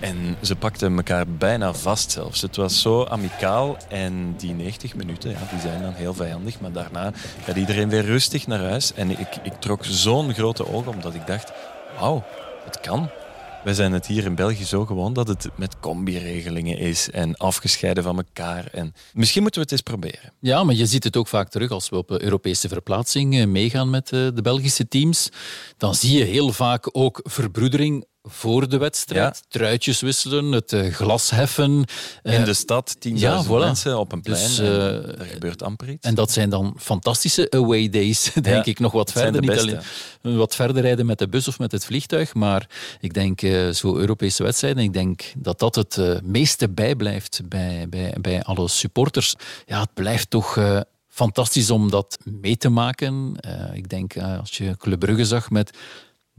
[0.01, 2.41] En ze pakten elkaar bijna vast zelfs.
[2.41, 3.77] Het was zo amicaal.
[3.89, 6.59] En die 90 minuten, ja, die zijn dan heel vijandig.
[6.59, 7.11] Maar daarna
[7.43, 8.93] gaat iedereen weer rustig naar huis.
[8.93, 11.51] En ik, ik trok zo'n grote ogen, omdat ik dacht...
[11.99, 12.23] Wauw,
[12.65, 13.09] het kan.
[13.63, 18.03] Wij zijn het hier in België zo gewoon dat het met combi-regelingen is en afgescheiden
[18.03, 18.67] van elkaar.
[18.71, 20.33] En misschien moeten we het eens proberen.
[20.39, 24.07] Ja, maar je ziet het ook vaak terug als we op Europese verplaatsing meegaan met
[24.07, 25.29] de Belgische teams.
[25.77, 29.35] Dan zie je heel vaak ook verbroedering voor de wedstrijd.
[29.35, 29.43] Ja.
[29.47, 31.85] Truitjes wisselen, het uh, glas heffen.
[32.23, 33.47] In de stad, 10.000 ja, voilà.
[33.47, 34.47] mensen op een plein.
[34.47, 36.07] Dus, uh, er gebeurt amper iets.
[36.07, 38.79] En dat zijn dan fantastische away days, denk ja, ik.
[38.79, 39.41] Nog wat verder.
[39.41, 39.79] Niet alleen
[40.21, 42.33] wat verder rijden met de bus of met het vliegtuig.
[42.33, 47.85] Maar ik denk, uh, zo Europese wedstrijden, ik denk dat dat het meeste bijblijft bij,
[47.89, 49.35] bij, bij alle supporters.
[49.65, 50.57] Ja, het blijft toch
[51.07, 53.35] fantastisch om dat mee te maken.
[53.73, 55.71] ik denk, als je Club Brugge zag met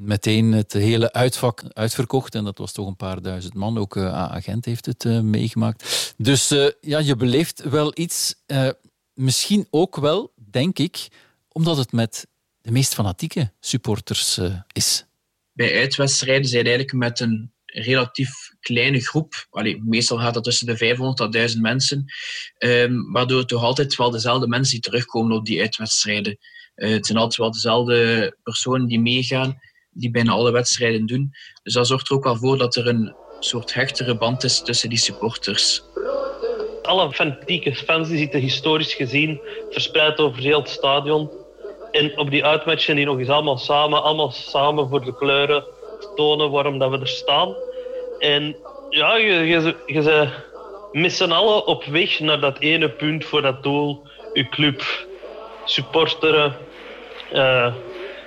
[0.03, 2.35] meteen het hele uitvak uitverkocht.
[2.35, 3.79] En dat was toch een paar duizend man.
[3.79, 6.15] Ook uh, agent heeft het uh, meegemaakt.
[6.17, 8.35] Dus uh, ja, je beleeft wel iets.
[9.15, 11.09] misschien ook wel, denk ik,
[11.49, 12.27] omdat het met
[12.61, 14.41] de meest fanatieke supporters
[14.73, 15.05] is.
[15.53, 19.47] Bij uitwedstrijden zijn eigenlijk met een relatief kleine groep.
[19.51, 22.05] Allee, meestal gaat dat tussen de 500 tot 1000 mensen.
[22.59, 26.38] Um, waardoor het toch altijd wel dezelfde mensen die terugkomen op die uitwedstrijden.
[26.75, 29.61] het zijn altijd wel dezelfde personen die meegaan
[29.93, 31.35] die bijna alle wedstrijden doen.
[31.63, 34.89] Dus dat zorgt er ook wel voor dat er een soort hechtere band is tussen
[34.89, 35.83] die supporters.
[36.83, 41.31] Alle fanatieke fans die zitten historisch gezien verspreid over heel het stadion.
[41.91, 45.65] En op die uitmatchen die nog eens allemaal samen, allemaal samen voor de kleuren
[46.15, 47.55] tonen waarom dat we er staan.
[48.19, 48.57] En
[48.91, 50.29] ja, je, je, je ze
[50.93, 54.03] missen alle op weg naar dat ene punt voor dat doel.
[54.33, 55.07] Uw club,
[55.65, 56.57] supporteren,
[57.33, 57.75] uh,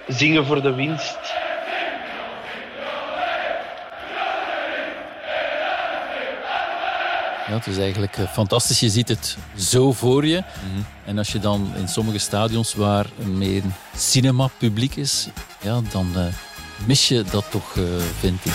[0.08, 1.18] zingen voor de winst.
[7.48, 8.80] Ja, het is eigenlijk fantastisch.
[8.80, 10.38] Je ziet het zo voor je.
[10.38, 10.86] Mm -hmm.
[11.06, 13.64] En als je dan in sommige stadions waar meer
[13.98, 15.28] cinema-publiek is,
[15.62, 16.26] ja, dan uh,
[16.86, 17.84] mis je dat toch, uh,
[18.20, 18.54] vind ik.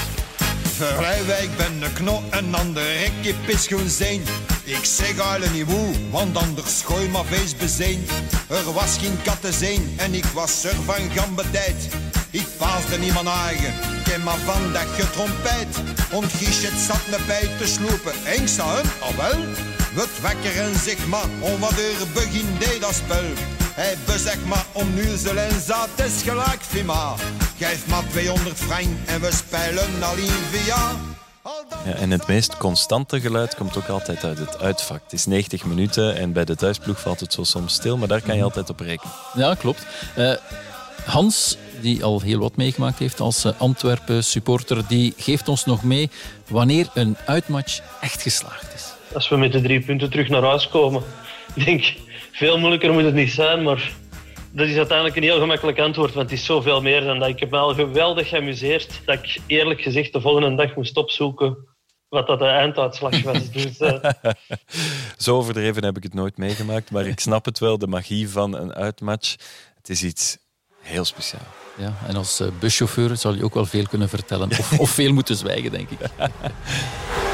[0.80, 4.22] Verlijwijk ben een knot en ander rekje pischoen zijn.
[4.64, 8.06] Ik zeg alle niet woe, want anders gooi maar feest bezeen.
[8.48, 11.88] Er was geen katten zijn en ik was er van gambetijd.
[12.30, 15.68] Ik paasde niemand eigen, ken maar van dat getrompet.
[16.12, 18.12] Und Gischet zat me bij te slopen.
[18.24, 19.44] En ik zei hem, ah wel,
[19.94, 23.24] wat wekker en zeg maar, om wat er begin deed dat spel.
[23.80, 25.02] Hij bezegt maar om nu
[25.36, 27.14] en zat is gelijk Fima.
[27.58, 30.90] Geef maar 200 frank en we spelen al in via.
[31.84, 35.02] Ja, en het meest constante geluid komt ook altijd uit het uitvak.
[35.02, 38.20] Het is 90 minuten en bij de thuisploeg valt het zo soms stil, maar daar
[38.20, 39.12] kan je altijd op rekenen.
[39.34, 39.86] Ja, klopt.
[40.18, 40.32] Uh,
[41.04, 46.10] Hans, die al heel wat meegemaakt heeft als Antwerpen supporter, die geeft ons nog mee
[46.48, 49.14] wanneer een uitmatch echt geslaagd is.
[49.14, 51.02] Als we met de drie punten terug naar huis komen.
[51.54, 51.94] Ik denk,
[52.40, 53.92] veel moeilijker moet het niet zijn, maar
[54.52, 57.28] dat is uiteindelijk een heel gemakkelijk antwoord, want het is zoveel meer dan dat.
[57.28, 61.56] Ik heb me al geweldig geamuseerd dat ik eerlijk gezegd de volgende dag moest opzoeken
[62.08, 63.50] wat dat de einduitslag was.
[63.52, 64.04] Dus, uh...
[65.16, 68.56] Zo overdreven heb ik het nooit meegemaakt, maar ik snap het wel, de magie van
[68.56, 69.36] een uitmatch.
[69.76, 70.38] Het is iets
[70.80, 71.46] heel speciaal.
[71.78, 74.50] Ja, en als buschauffeur zal je ook wel veel kunnen vertellen.
[74.50, 75.98] Of, of veel moeten zwijgen, denk ik.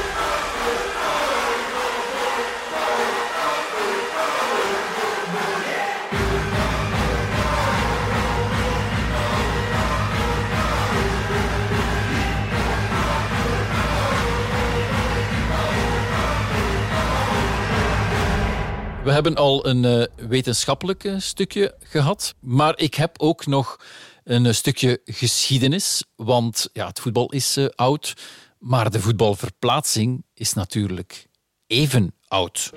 [19.07, 23.79] We hebben al een uh, wetenschappelijk stukje gehad, maar ik heb ook nog
[24.23, 26.03] een stukje geschiedenis.
[26.15, 28.13] Want ja, het voetbal is oud,
[28.59, 31.27] maar de voetbalverplaatsing is natuurlijk
[31.67, 32.71] even oud.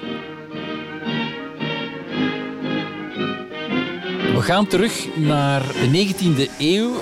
[4.34, 7.00] We gaan terug naar de 19e eeuw.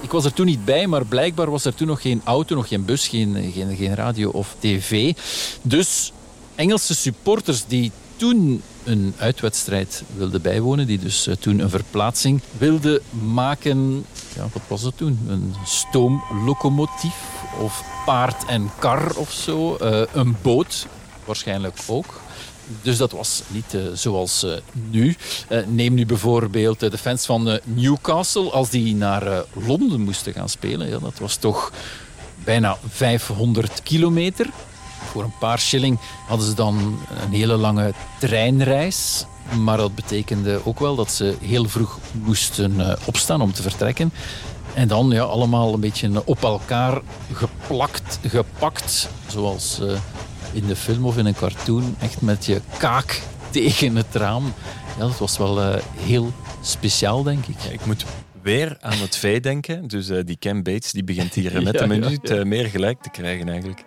[0.00, 2.68] Ik was er toen niet bij, maar blijkbaar was er toen nog geen auto, nog
[2.68, 5.12] geen bus, geen, geen, geen radio of tv.
[5.62, 6.12] Dus
[6.54, 13.02] Engelse supporters die toen een uitwedstrijd wilde bijwonen, die dus uh, toen een verplaatsing wilde
[13.32, 14.04] maken.
[14.34, 15.18] Ja, wat was dat toen?
[15.28, 17.14] Een stoomlocomotief
[17.60, 19.76] of paard en kar of zo.
[19.82, 20.86] Uh, een boot
[21.24, 22.20] waarschijnlijk ook.
[22.82, 24.46] Dus dat was niet uh, zoals
[24.90, 25.16] nu.
[25.66, 28.50] neem nu bijvoorbeeld de fans van Newcastle.
[28.50, 31.72] Als die naar Londen moesten gaan spelen, dat was toch
[32.44, 34.50] bijna 500 kilometer
[35.10, 39.26] voor een paar shilling hadden ze dan een hele lange treinreis.
[39.58, 44.12] Maar dat betekende ook wel dat ze heel vroeg moesten eh, opstaan om te vertrekken.
[44.74, 47.00] En dan ja, allemaal een beetje op elkaar
[47.32, 49.08] geplakt, gepakt.
[49.26, 49.92] Zoals uh,
[50.52, 51.96] in de film of in een cartoon.
[51.98, 54.52] Echt met je kaak tegen het raam.
[54.98, 57.60] Ja, dat was wel uh, heel speciaal, denk ik.
[57.60, 58.04] Ja, ik moet
[58.42, 59.88] weer aan het vee denken.
[59.88, 63.10] Dus uh, die Cam Bates die begint hier net ja, een minuut meer gelijk te
[63.10, 63.84] krijgen eigenlijk.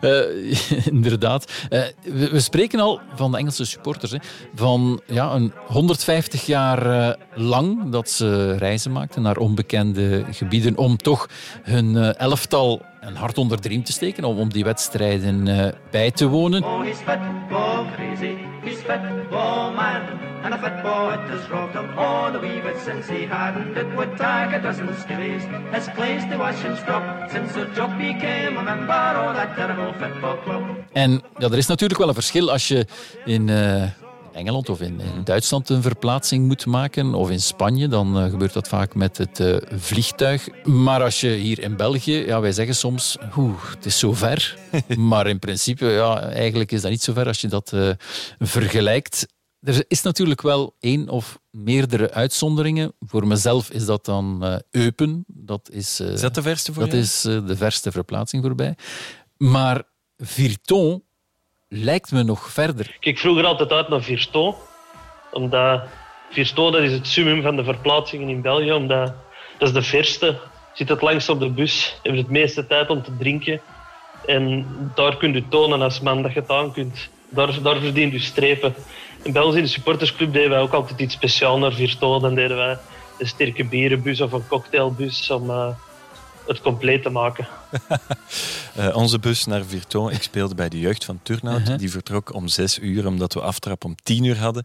[0.00, 1.52] Uh, inderdaad.
[1.70, 4.10] Uh, we, we, spreken al van de Engelse supporters.
[4.10, 4.18] Hè,
[4.54, 10.96] van ja, een 150 jaar uh, lang dat ze reizen maakten naar onbekende gebieden om
[10.96, 11.28] toch
[11.62, 16.26] hun elftal een hart onder de riem te steken om, om die wedstrijden bij te
[16.28, 16.64] wonen.
[16.64, 16.84] Oh,
[20.42, 20.46] oh, oh.
[20.46, 23.94] En a fat boy is robbed him all the wee bits since he hadn't it
[23.94, 25.42] would take a dozen skillies.
[25.72, 29.92] His place to wash and scrub since the job became a member of that terrible
[29.98, 30.62] football club.
[30.92, 32.86] En ja, er is natuurlijk wel een verschil als je
[33.24, 33.82] in uh,
[34.32, 38.52] Engeland of in, in, Duitsland een verplaatsing moet maken, of in Spanje, dan uh, gebeurt
[38.52, 40.48] dat vaak met het uh, vliegtuig.
[40.64, 44.56] Maar als je hier in België, ja, wij zeggen soms, oeh, het is zo ver.
[45.10, 47.90] maar in principe, ja, eigenlijk is dat niet zo ver als je dat uh,
[48.38, 49.26] vergelijkt.
[49.62, 52.92] Er is natuurlijk wel één of meerdere uitzonderingen.
[53.00, 55.24] Voor mezelf is dat dan uh, Eupen.
[55.26, 58.74] Dat is, uh, is dat de verste voor Dat is uh, de verste verplaatsing voorbij.
[59.36, 59.82] Maar
[60.16, 61.02] Virton
[61.68, 62.96] lijkt me nog verder.
[63.00, 64.54] Ik vroeger altijd uit naar Virton.
[65.32, 65.82] Omdat
[66.30, 68.72] Virton dat is het summum van de verplaatsingen in België.
[68.72, 69.14] Omdat
[69.58, 70.38] dat is de verste.
[70.74, 71.98] Zit het langst op de bus.
[72.02, 73.60] Heeft het meeste tijd om te drinken.
[74.26, 77.08] En daar kun je tonen als man dat je het aan kunt.
[77.28, 78.74] Daar, daar verdient je strepen.
[79.22, 82.20] In België, in de supportersclub, deden wij ook altijd iets speciaals naar Virtual.
[82.20, 82.78] Dan deden wij
[83.18, 85.68] een sterke bierenbus of een cocktailbus om uh,
[86.46, 87.48] het compleet te maken.
[88.78, 91.60] uh, onze bus naar Virton, ik speelde bij de jeugd van Turnhout.
[91.60, 91.78] Uh -huh.
[91.78, 94.64] Die vertrok om zes uur, omdat we aftrap om tien uur hadden.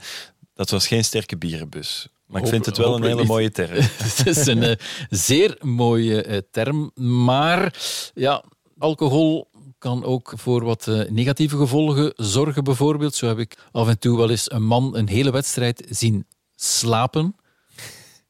[0.54, 2.08] Dat was geen sterke bierenbus.
[2.26, 3.74] Maar ik vind het wel een hele mooie term.
[4.16, 4.72] het is een uh,
[5.10, 6.92] zeer mooie term.
[6.96, 7.74] Maar
[8.14, 8.44] ja,
[8.78, 13.16] alcohol kan ook voor wat uh, negatieve gevolgen zorgen, bijvoorbeeld.
[13.16, 17.36] Zo heb ik af en toe wel eens een man een hele wedstrijd zien slapen.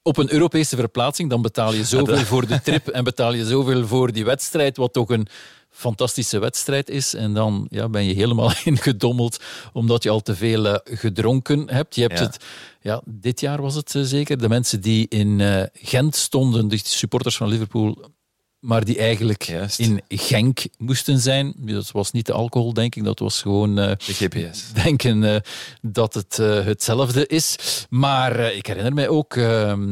[0.01, 3.87] Op een Europese verplaatsing, dan betaal je zoveel voor de trip en betaal je zoveel
[3.87, 5.27] voor die wedstrijd, wat toch een
[5.69, 7.13] fantastische wedstrijd is.
[7.13, 9.39] En dan ja, ben je helemaal ingedommeld
[9.73, 11.95] omdat je al te veel uh, gedronken hebt.
[11.95, 12.25] Je hebt ja.
[12.25, 12.45] het,
[12.81, 16.79] ja, dit jaar was het uh, zeker, de mensen die in uh, Gent stonden, de
[16.83, 18.11] supporters van Liverpool,
[18.59, 19.79] maar die eigenlijk Juist.
[19.79, 21.53] in Genk moesten zijn.
[21.57, 23.03] Dat was niet de alcohol, denk ik.
[23.03, 23.79] Dat was gewoon...
[23.79, 24.71] Uh, de GPS.
[24.83, 25.35] Denken uh,
[25.81, 27.57] dat het uh, hetzelfde is.
[27.89, 29.35] Maar ik herinner mij ook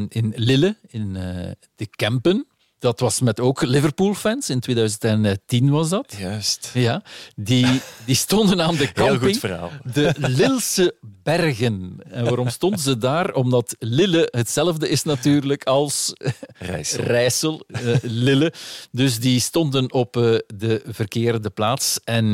[0.09, 1.13] in Lille, in
[1.75, 2.47] de Kempen,
[2.79, 4.49] dat was met ook Liverpool-fans.
[4.49, 6.15] In 2010 was dat.
[6.17, 6.69] Juist.
[6.73, 7.03] Ja,
[7.35, 9.19] die, die stonden aan de camping.
[9.21, 9.71] Heel goed verhaal.
[9.93, 11.97] De Lilse Bergen.
[12.09, 13.33] En waarom stonden ze daar?
[13.33, 16.13] Omdat Lille hetzelfde is natuurlijk als
[16.57, 17.03] Rijssel.
[17.03, 18.53] Rijssel uh, Lille.
[18.91, 21.99] Dus die stonden op uh, de verkeerde plaats.
[22.03, 22.25] En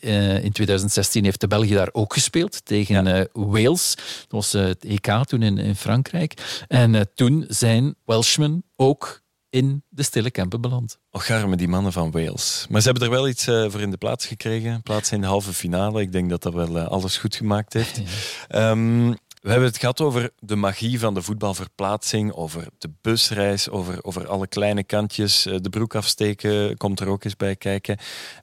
[0.00, 3.26] uh, in 2016 heeft de België daar ook gespeeld tegen ja.
[3.32, 3.94] Wales.
[3.94, 6.64] Dat was het EK toen in, in Frankrijk.
[6.68, 10.98] En toen zijn Welshmen ook in de stille Kempen beland.
[11.10, 12.66] Och, arme die mannen van Wales.
[12.68, 14.82] Maar ze hebben er wel iets uh, voor in de plaats gekregen.
[14.82, 16.00] Plaats in de halve finale.
[16.00, 18.00] Ik denk dat dat wel uh, alles goed gemaakt heeft.
[18.48, 18.70] Ja.
[18.70, 24.04] Um, we hebben het gehad over de magie van de voetbalverplaatsing, over de busreis, over,
[24.04, 25.42] over alle kleine kantjes.
[25.42, 27.98] De broek afsteken komt er ook eens bij kijken.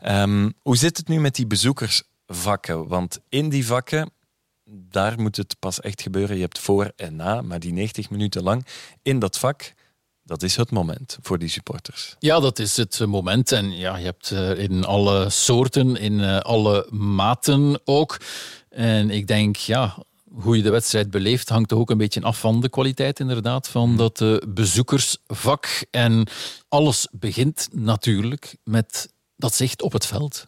[0.07, 2.87] Um, hoe zit het nu met die bezoekersvakken?
[2.87, 4.11] Want in die vakken,
[4.69, 6.35] daar moet het pas echt gebeuren.
[6.35, 8.65] Je hebt voor en na, maar die 90 minuten lang
[9.01, 9.73] in dat vak,
[10.27, 12.15] dat is het moment voor die supporters.
[12.19, 13.51] Ja, dat is het moment.
[13.51, 18.17] En ja, je hebt in alle soorten, in alle maten ook.
[18.69, 19.95] En ik denk, ja,
[20.41, 23.67] hoe je de wedstrijd beleeft hangt toch ook een beetje af van de kwaliteit inderdaad
[23.69, 23.97] van Mhm.
[23.97, 25.85] dat uh, bezoekersvak.
[25.91, 26.27] En
[26.69, 30.45] alles begint natuurlijk met dat zicht op het veld.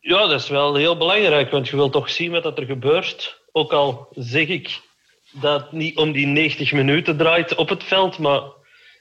[0.00, 3.40] Ja, dat is wel heel belangrijk, want je wilt toch zien wat er gebeurt.
[3.52, 4.80] Ook al zeg ik
[5.32, 8.40] dat het niet om die 90 minuten draait op het veld, maar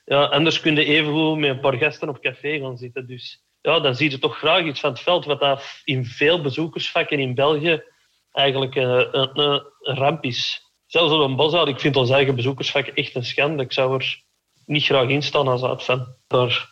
[0.06, 3.08] ja, anders kun je evengoed met een paar gasten op café gaan zitten.
[3.08, 6.42] Dus ja, dan zie je toch graag iets van het veld, wat dat in veel
[6.42, 7.84] bezoekersvakken in België
[8.32, 10.62] eigenlijk een, een, een ramp is.
[10.86, 13.64] Zelfs op een boshoud, ik vind ons eigen bezoekersvak echt een schande.
[13.64, 14.24] Ik zou er
[14.66, 16.08] niet graag in staan als uitfan.
[16.28, 16.70] Daar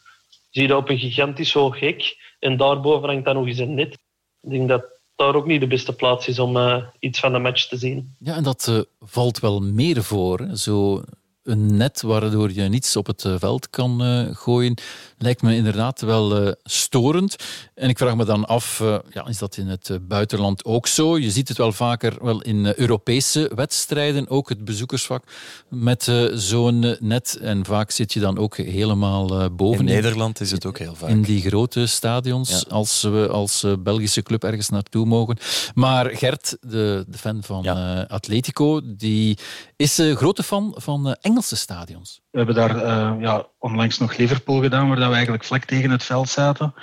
[0.50, 3.93] zie je op een gigantisch hoog hek en daarboven hangt dan nog eens een net.
[4.41, 7.39] Ik denk dat daar ook niet de beste plaats is om uh, iets van de
[7.39, 8.15] match te zien.
[8.19, 10.48] Ja, en dat uh, valt wel meer voor.
[10.54, 11.04] Zo
[11.43, 14.77] een net waardoor je niets op het veld kan uh, gooien,
[15.23, 17.36] lijkt me inderdaad wel uh, storend.
[17.75, 21.17] En ik vraag me dan af, uh, ja, is dat in het buitenland ook zo?
[21.17, 25.23] Je ziet het wel vaker wel in Europese wedstrijden, ook het bezoekersvak
[25.69, 27.38] met zo'n net.
[27.41, 29.88] En vaak zit je dan ook helemaal boven.
[29.88, 31.09] In Nederland is het ook heel vaak.
[31.09, 32.63] In die grote stadions, ja.
[32.69, 35.38] als we als Belgische club ergens naartoe mogen.
[35.73, 38.01] Maar Gert, de, de fan van ja.
[38.01, 39.38] Atletico, die
[39.75, 42.22] is grote fan van Engelse stadions.
[42.34, 46.04] We hebben daar uh, ja, onlangs nog Liverpool gedaan, waar we eigenlijk vlak tegen het
[46.04, 46.74] veld zaten.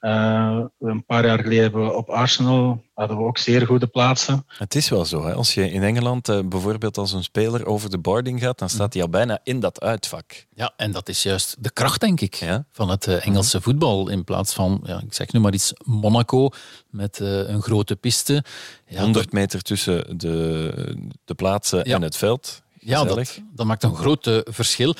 [0.00, 4.44] Uh, een paar jaar geleden hebben we op Arsenal hadden we ook zeer goede plaatsen.
[4.46, 5.26] Het is wel zo.
[5.26, 5.34] Hè?
[5.34, 8.92] Als je in Engeland uh, bijvoorbeeld als een speler over de boarding gaat, dan staat
[8.92, 10.46] hij al bijna in dat uitvak.
[10.54, 12.66] Ja, en dat is juist de kracht, denk ik, ja?
[12.72, 14.08] van het uh, Engelse voetbal.
[14.08, 16.48] In plaats van, ja, ik zeg nu maar iets, Monaco
[16.90, 18.44] met een grote piste.
[18.86, 21.94] Ja, 100 meter tussen de, de plaatsen ja.
[21.94, 22.62] en het veld.
[22.84, 24.94] Ja, dat, dat, maakt een groot uh, verschil.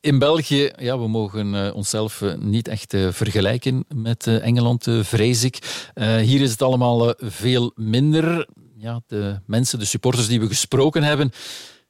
[0.00, 5.86] In België, ja, we mogen uh, onszelf uh, niet echt vergelijken met Engeland, vrees ik.
[6.20, 8.48] hier is het allemaal veel minder.
[8.76, 11.30] Ja, de mensen, de supporters die we gesproken hebben,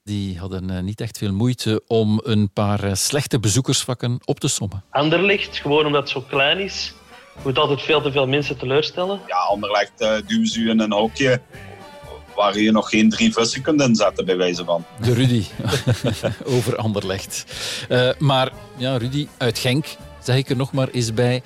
[0.03, 4.83] die hadden niet echt veel moeite om een paar slechte bezoekersvakken op te sommen.
[4.89, 6.93] Anderlecht, gewoon omdat het zo klein is,
[7.43, 9.19] moet altijd veel te veel mensen teleurstellen.
[9.27, 11.41] Ja, Anderlecht duwen ze in een hokje
[12.35, 14.85] waar je nog geen drie vissen kunt inzetten, bij wijze van.
[15.01, 15.43] De Rudy,
[16.55, 17.45] over Anderlecht.
[17.89, 19.85] Uh, maar ja, Rudy uit Genk,
[20.23, 21.41] zeg ik er nog maar eens bij.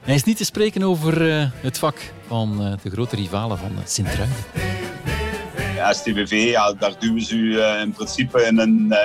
[0.00, 3.70] Hij is niet te spreken over uh, het vak van uh, de grote rivalen van
[3.84, 4.36] Sint-Truiden.
[5.74, 8.96] Ja, STBV, ja, daar duwen ze u in principe in een,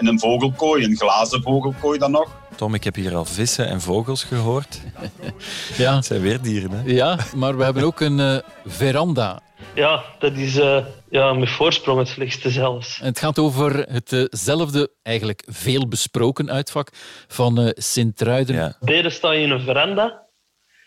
[0.00, 2.28] in een vogelkooi, een glazen vogelkooi dan nog.
[2.56, 4.80] Tom, ik heb hier al vissen en vogels gehoord.
[5.76, 5.94] ja.
[5.94, 6.82] Het zijn weer dieren, hè?
[6.84, 9.40] Ja, maar we hebben ook een veranda
[9.74, 12.98] ja, dat is uh, ja, met voorsprong het slechtste zelfs.
[12.98, 16.88] Het gaat over hetzelfde, eigenlijk veel besproken uitvak
[17.28, 18.54] van uh, Sint-Truiden.
[18.54, 18.76] Ja.
[18.80, 20.26] Beneden sta je in een veranda.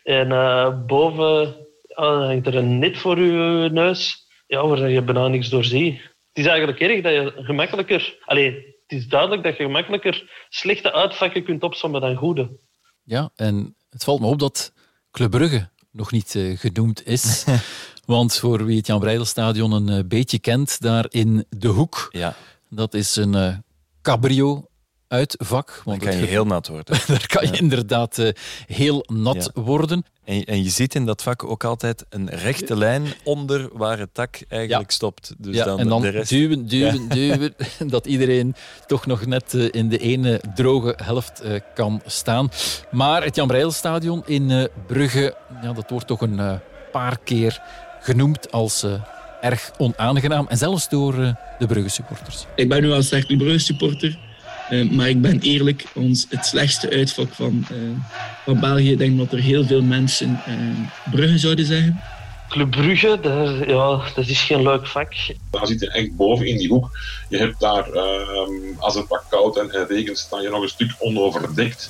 [0.03, 1.55] En uh, boven
[1.93, 4.27] hangt er een net voor je neus.
[4.47, 6.01] Ja, waar je bijna niks door ziet.
[6.01, 8.17] Het is eigenlijk erg dat je gemakkelijker...
[8.25, 8.51] Allee,
[8.87, 12.59] het is duidelijk dat je gemakkelijker slechte uitvakken kunt opzommen dan goede.
[13.03, 14.73] Ja, en het valt me op dat
[15.11, 17.45] Club Brugge nog niet genoemd is.
[18.05, 22.35] Want voor wie het Jan Breidelstadion een uh, beetje kent, daar in de hoek, ja.
[22.69, 23.55] dat is een uh,
[24.01, 24.67] cabrio
[25.07, 25.81] uitvak.
[25.85, 26.97] Want Dan kan je heel nat worden.
[27.07, 27.59] daar kan je ja.
[27.59, 28.29] inderdaad uh,
[28.65, 29.61] heel nat ja.
[29.61, 30.05] worden.
[30.23, 34.13] En, en, je ziet in dat vak ook altijd een rechte lijn onder waar het
[34.13, 35.33] tak eigenlijk stopt.
[35.37, 36.29] Dus dan en dan de rest...
[36.29, 37.53] duwen, duwen, duwen,
[37.87, 38.55] dat iedereen
[38.87, 42.49] toch nog net in de ene droge helft kan staan.
[42.91, 46.59] Maar het Jan Breidelstadion in Brugge, ja, dat wordt toch een
[46.91, 47.61] paar keer
[48.05, 48.93] genoemd als uh,
[49.41, 50.47] erg onaangenaam.
[50.47, 52.45] En zelfs door uh, de Brugge supporters.
[52.55, 54.17] Ik ben nu al slecht een Brugge supporter.
[54.69, 57.65] Uh, maar ik ben eerlijk, ons het slechtste uitvak van,
[58.43, 58.91] van België.
[58.91, 60.39] Ik denk dat er heel veel mensen
[61.11, 62.01] Brugge zouden zeggen.
[62.49, 65.13] Club Brugge, dat, ja, dat is geen leuk vak.
[65.51, 66.89] Daar zit je echt boven in die hoek.
[67.29, 68.49] Je hebt daar, uh,
[68.79, 71.89] als het wat koud en, en regent, sta je nog een stuk onoverdekt.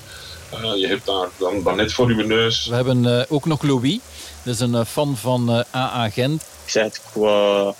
[0.53, 2.67] Uh, je hebt daar dan, dan net voor je neus.
[2.67, 3.99] We hebben uh, ook nog Louis.
[4.45, 6.41] Dat is een fan van AA Gent.
[6.41, 7.73] Ik zei het qua,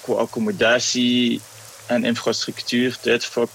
[0.00, 1.40] qua accommodatie
[1.86, 3.50] en infrastructuur, tijdvak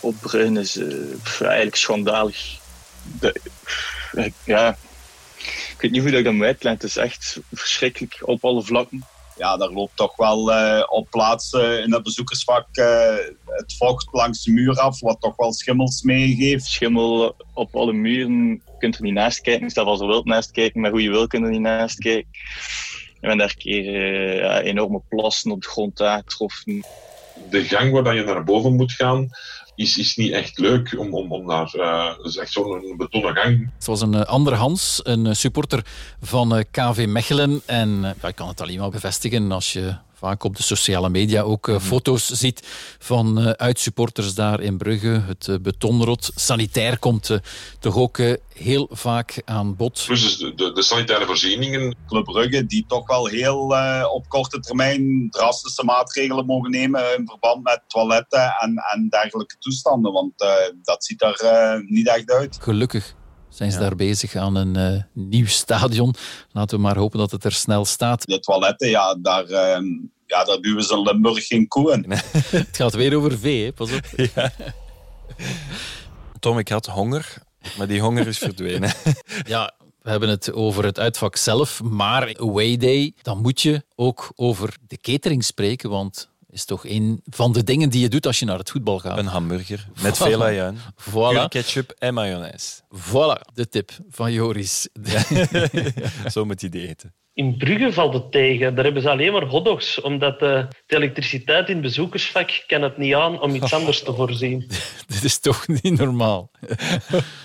[0.00, 2.58] op Brugge is uh, eigenlijk schandalig.
[3.02, 3.40] de-
[4.44, 4.76] ja,
[5.38, 6.80] ik weet niet hoe ik dat moet uitleggen.
[6.80, 9.04] Het is echt verschrikkelijk op alle vlakken.
[9.38, 13.16] Ja, daar loopt toch wel eh, op plaatsen in het bezoekersvak eh,
[13.46, 16.64] het vocht langs de muur af, wat toch wel schimmels meegeeft.
[16.64, 19.64] Schimmel op alle muren, je kunt er niet naast kijken.
[19.64, 21.60] Je staat als je wilt naast kijken, maar hoe je wil kun je er niet
[21.60, 22.30] naast kijken.
[23.20, 26.84] En ben daar een keer eh, ja, enorme plassen op de grond aangetroffen.
[27.50, 29.30] De gang waar dat je naar boven moet gaan,
[29.78, 31.74] is, is niet echt leuk om, om, om naar...
[31.74, 33.70] eh het is echt zo'n betonnen gang.
[33.76, 35.84] Het was een eh, andere Hans, een eh, supporter
[36.20, 37.62] van eh, KV Mechelen.
[37.66, 41.42] En eh, ik kan het alleen maar bevestigen als je vaak op de sociale media
[41.42, 42.66] ook eh, foto's ziet
[42.98, 45.22] van eh, uitsupporters daar in Brugge.
[45.26, 46.30] Het eh, betonrot.
[46.34, 47.40] Sanitair komt
[47.80, 50.02] toch ook heel vaak aan bod.
[50.06, 51.96] Plus dus de, de, de sanitaire voorzieningen.
[52.06, 53.74] Club Brugge, die toch wel heel
[54.12, 60.12] op korte termijn drastische maatregelen mogen nemen in verband met toiletten en, en dergelijke toestanden.
[60.12, 60.48] Want eh,
[60.82, 62.58] dat ziet er niet echt uit.
[62.60, 63.14] Gelukkig
[63.58, 66.14] zijn ze daar bezig aan een eh, nieuw stadion.
[66.52, 68.26] Laten we maar hopen dat het er snel staat.
[68.26, 69.82] De toiletten, ja, daar, eh,
[70.26, 72.04] ja, daar duwen ze Limburg geen koe in.
[72.58, 73.72] Het gaat weer over vee, hè?
[73.72, 74.04] pas op.
[76.40, 77.34] Tom, ik had honger,
[77.78, 78.92] maar die honger is verdwenen.
[79.46, 84.32] Ja, we hebben het over het uitvak zelf, maar away day, dan moet je ook
[84.34, 88.38] over de catering spreken, want is toch een van de dingen die je doet als
[88.38, 89.18] je naar het voetbal gaat.
[89.18, 90.22] Een hamburger met Voilà.
[90.22, 90.78] veel ajuin,
[91.10, 91.48] Voilà.
[91.48, 92.80] ketchup en mayonaise.
[92.96, 94.88] Voilà, de tip van Joris.
[96.32, 97.14] Zo moet hij die eten.
[97.32, 98.74] In Brugge valt het tegen.
[98.74, 102.96] Daar hebben ze alleen maar hotdogs, omdat de, de elektriciteit in het bezoekersvak kan het
[102.98, 104.58] niet aan om iets anders te voorzien.
[105.06, 106.50] Dit is toch niet normaal.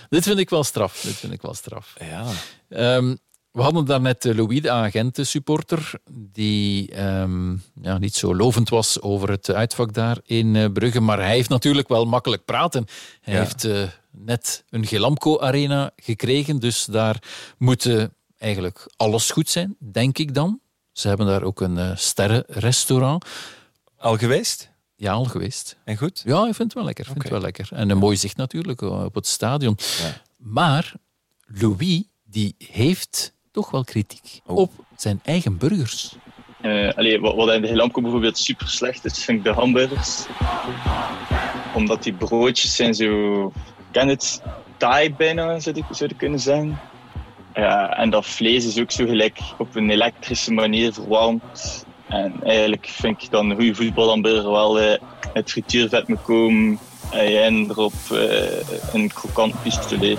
[0.10, 1.02] Dit vind ik wel straf.
[1.02, 1.94] Dit vind ik wel straf.
[2.00, 2.26] Ja.
[2.70, 3.16] Ehm,
[3.54, 7.52] we hadden daarnet Louis, de agentensupporter, die ehm,
[7.82, 11.00] ja, niet zo lovend was over het uitvak daar in eh, Brugge.
[11.00, 12.86] Maar hij heeft natuurlijk wel makkelijk praten.
[13.22, 13.40] Hij Ja.
[13.40, 17.24] heeft eh, net een Gelamco-arena gekregen, dus daar
[17.58, 18.04] moet eh,
[18.38, 20.60] eigenlijk alles goed zijn, denk ik dan.
[20.92, 23.26] Ze hebben daar ook een sterrenrestaurant.
[23.98, 24.70] Al geweest?
[24.96, 25.78] Ja, al geweest.
[25.84, 26.22] En goed?
[26.26, 27.06] Ja, ik vind het wel lekker.
[27.06, 27.68] Vind het wel lekker.
[27.72, 29.78] En een mooi zicht natuurlijk op het stadion.
[30.38, 30.94] Maar
[31.46, 36.16] Louis, die heeft toch wel kritiek op zijn eigen burgers.
[36.62, 40.26] Eh, allee, wat, wat in de Helamco bijvoorbeeld super slecht is, vind ik de hamburgers.
[41.76, 43.46] Omdat die broodjes zijn zo...
[43.46, 44.42] Ik ken het
[44.78, 46.80] taai bijna, zou ik, zou ik kunnen zeggen.
[47.54, 51.86] Ja, en dat vlees is ook zo gelijk op een elektrische manier verwarmd.
[52.08, 55.00] En eigenlijk vind ik dan een goede voetbalhamburger wel eh,
[55.34, 56.80] het frituurvet moet komen
[57.12, 60.18] eh, en erop eh, een krokant pistolet.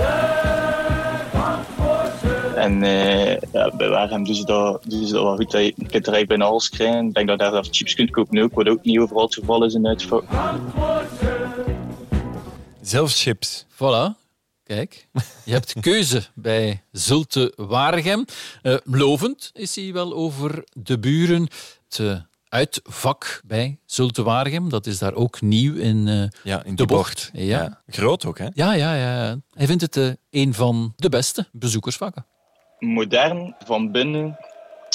[2.55, 5.53] En eh, ja, bij doen ze dat, doen ze dat wel goed.
[5.53, 7.07] Je kunt er eigenlijk bijna alles krijgen.
[7.07, 9.65] Ik denk dat je daar chips kunt kopen ook, wat ook niet overal het geval
[9.65, 10.25] is in uitvak.
[12.81, 13.67] Zelfs chips.
[13.73, 14.23] Voilà.
[14.65, 15.09] Kijk,
[15.45, 18.25] je hebt keuze bij Zulte Waregem.
[18.63, 21.49] Eh, lovend is hij wel over de buren.
[21.89, 22.17] Het eh,
[22.49, 27.31] uitvak bij Zulte Waregem, dat is daar ook nieuw in, eh, Ja, in de bocht.
[27.33, 27.45] bocht.
[27.45, 27.83] Ja.
[27.87, 28.49] Groot ook, hè?
[28.55, 29.39] Ja, ja, ja.
[29.55, 32.27] Hij vindt het eh, een van de beste bezoekersvakken.
[32.79, 34.37] Modern, van binnen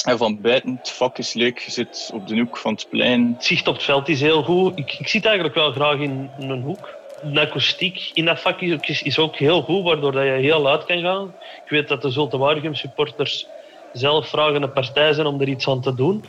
[0.04, 0.76] en van buiten.
[0.76, 1.58] Het vak is leuk.
[1.58, 3.32] Je zit op de hoek van het plein.
[3.32, 4.78] Het zicht op het veld is heel goed.
[4.78, 6.98] Ik, ik zit eigenlijk wel graag in, in een hoek.
[7.22, 10.84] De akoestiek in dat vak is, is ook heel goed, waardoor dat je heel luid
[10.84, 11.34] kan gaan.
[11.64, 13.46] Ik weet dat de Zulte Waregem supporters
[13.92, 16.24] zelf vragen een partij zijn om er iets aan te doen.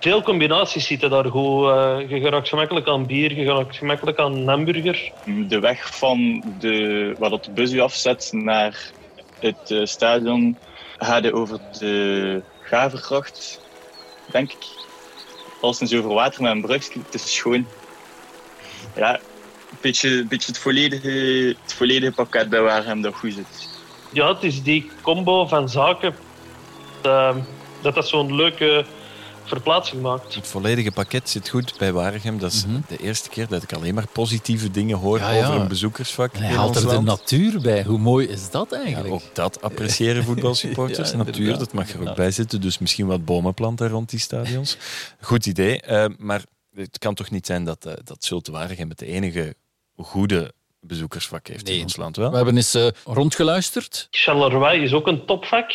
[0.00, 1.68] Veel combinaties zitten daar goed.
[1.68, 5.12] Eh, je geraakt gemakkelijk aan bier, je geraakt gemakkelijk aan een hamburger.
[5.48, 8.90] De weg van de, waar dat de bus u afzet naar
[9.40, 10.58] het eh, stadion
[10.98, 13.60] gaat over de Gavergracht,
[14.30, 14.64] denk ik.
[15.60, 17.66] Als een over water met een brugje, het is schoon.
[18.96, 21.08] Ja, een beetje, beetje het, volledige,
[21.62, 23.68] het volledige pakket bij waar hem dat goed zit.
[24.12, 26.14] Ja, het is die combo van zaken
[27.02, 27.36] eh,
[27.82, 28.84] dat dat zo'n leuke
[29.48, 30.34] verplaatsing maakt.
[30.34, 32.38] Het volledige pakket zit goed bij Waregem.
[32.38, 35.46] Dat is de eerste keer dat ik alleen maar positieve dingen hoor Ja, ja.
[35.46, 37.84] over een bezoekersvak En hij haalt er de natuur bij.
[37.84, 39.08] Hoe mooi is dat eigenlijk?
[39.08, 41.10] Ja, ook dat appreciëren voetbalsupporters.
[41.16, 42.60] Ja, natuur, dat mag er ook bij zitten.
[42.60, 44.76] Dus misschien wat bomen planten rond die stadions.
[45.20, 45.80] Goed idee.
[45.80, 46.42] Eh, maar
[46.74, 49.54] het kan toch niet zijn dat, eh dat Zulte Waregem het enige
[49.96, 52.30] goede bezoekersvak heeft in ons land wel?
[52.30, 54.06] We hebben eens eh, rondgeluisterd.
[54.10, 55.72] Charleroi is ook een topvak.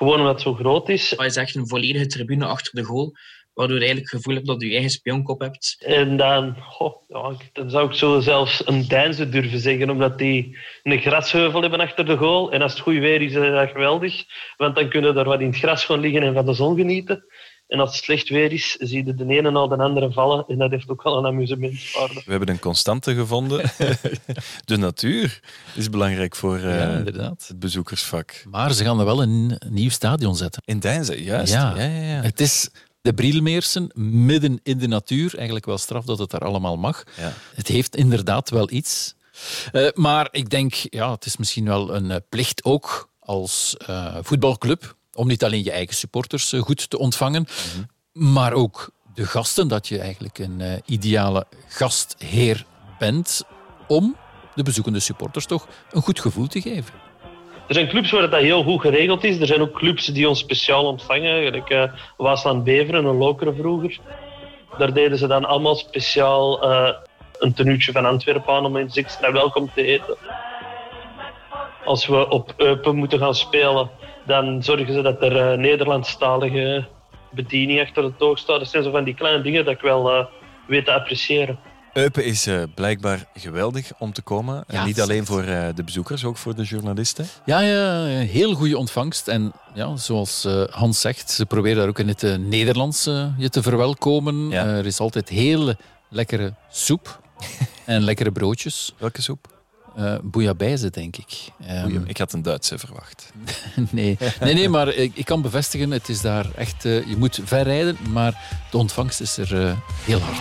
[0.00, 1.08] Gewoon omdat het zo groot is.
[1.08, 3.12] Dat is echt een volledige tribune achter de goal,
[3.54, 5.76] waardoor je eigenlijk het gevoel hebt dat je je eigen spionkop hebt.
[5.78, 10.58] En dan, goh, ja, dan zou ik zo zelfs een Deinze durven zeggen, omdat die
[10.82, 12.52] een grasheuvel hebben achter de goal.
[12.52, 14.24] En als het goed weer is, is dat geweldig.
[14.56, 16.76] Want dan kunnen we daar wat in het gras gaan liggen en van de zon
[16.76, 17.24] genieten.
[17.70, 20.44] En als het slecht weer is, zie je de ene na de andere vallen.
[20.48, 22.14] En dat heeft ook wel een amusementswaarde.
[22.24, 23.70] We hebben een constante gevonden.
[24.64, 25.40] de natuur
[25.74, 27.44] is belangrijk voor uh, ja, inderdaad.
[27.48, 28.44] het bezoekersvak.
[28.48, 30.62] Maar ze gaan er wel een nieuw stadion zetten.
[30.64, 31.52] In Deinze, juist.
[31.52, 31.74] Ja.
[31.76, 32.22] Ja, ja, ja.
[32.22, 35.34] Het is de Brielmeersen, midden in de natuur.
[35.34, 37.04] Eigenlijk wel straf dat het daar allemaal mag.
[37.16, 37.32] Ja.
[37.54, 39.14] Het heeft inderdaad wel iets.
[39.72, 44.16] Uh, maar ik denk, ja, het is misschien wel een uh, plicht ook als uh,
[44.20, 47.46] voetbalclub om niet alleen je eigen supporters goed te ontvangen,
[48.12, 52.64] maar ook de gasten, dat je eigenlijk een ideale gastheer
[52.98, 53.42] bent
[53.88, 54.16] om
[54.54, 56.94] de bezoekende supporters toch een goed gevoel te geven.
[57.68, 59.40] Er zijn clubs waar dat heel goed geregeld is.
[59.40, 61.44] Er zijn ook clubs die ons speciaal ontvangen.
[61.44, 63.98] Gelijk uh, Waasland Beveren en Lokeren vroeger.
[64.78, 66.64] Daar deden ze dan allemaal speciaal
[67.38, 70.16] een tenuutje van Antwerpen aan om eens extra welkom te eten.
[71.84, 73.90] Als we op Eupen moeten gaan spelen,
[74.26, 76.86] dan zorgen ze dat er uh, Nederlandstalige
[77.30, 78.58] bediening achter het oog staat.
[78.58, 80.28] Dat zijn zo van die kleine dingen dat ik wel
[80.66, 81.58] weet te appreciëren.
[81.92, 84.64] Eupen is uh, blijkbaar geweldig om te komen.
[84.68, 87.26] Ja, en niet alleen voor uh, de bezoekers, ook voor de journalisten.
[87.44, 89.28] Ja, ja heel goede ontvangst.
[89.28, 93.04] En ja, zoals uh, Hans zegt, ze proberen daar ook in het Nederlands
[93.38, 94.48] je te verwelkomen.
[94.48, 94.66] Ja.
[94.66, 95.74] er is altijd heel
[96.08, 97.20] lekkere soep
[97.84, 98.94] en lekkere broodjes.
[98.98, 99.59] Welke soep?
[99.98, 101.48] Uh, bouillabaisse, denk ik.
[101.70, 103.32] Um, ik had een Duitse verwacht.
[103.90, 104.18] nee.
[104.40, 106.84] nee, nee, maar ik, ik, kan bevestigen, het is daar echt...
[106.84, 109.72] Uh, je moet ver rijden, maar de ontvangst is er uh,
[110.04, 110.38] heel hard.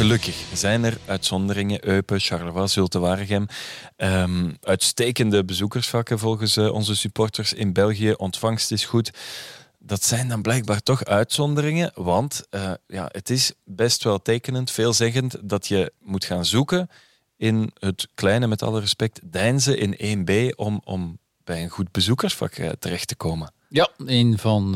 [0.00, 1.88] Gelukkig zijn er uitzonderingen.
[1.88, 3.46] Eupen, Charleroi, Zulte Waregem.
[3.96, 8.12] Um, uitstekende bezoekersvakken volgens uh, onze supporters in België.
[8.12, 9.10] Ontvangst is goed.
[9.78, 15.36] Dat zijn dan blijkbaar toch uitzonderingen, want uh, ja, het is best wel tekenend, veelzeggend,
[15.42, 16.90] dat je moet gaan zoeken
[17.36, 22.56] in het kleine, met alle respect, Deinze in 1B om, om bij een goed bezoekersvak
[22.56, 23.52] uh, terecht te komen.
[23.68, 24.74] Ja, een van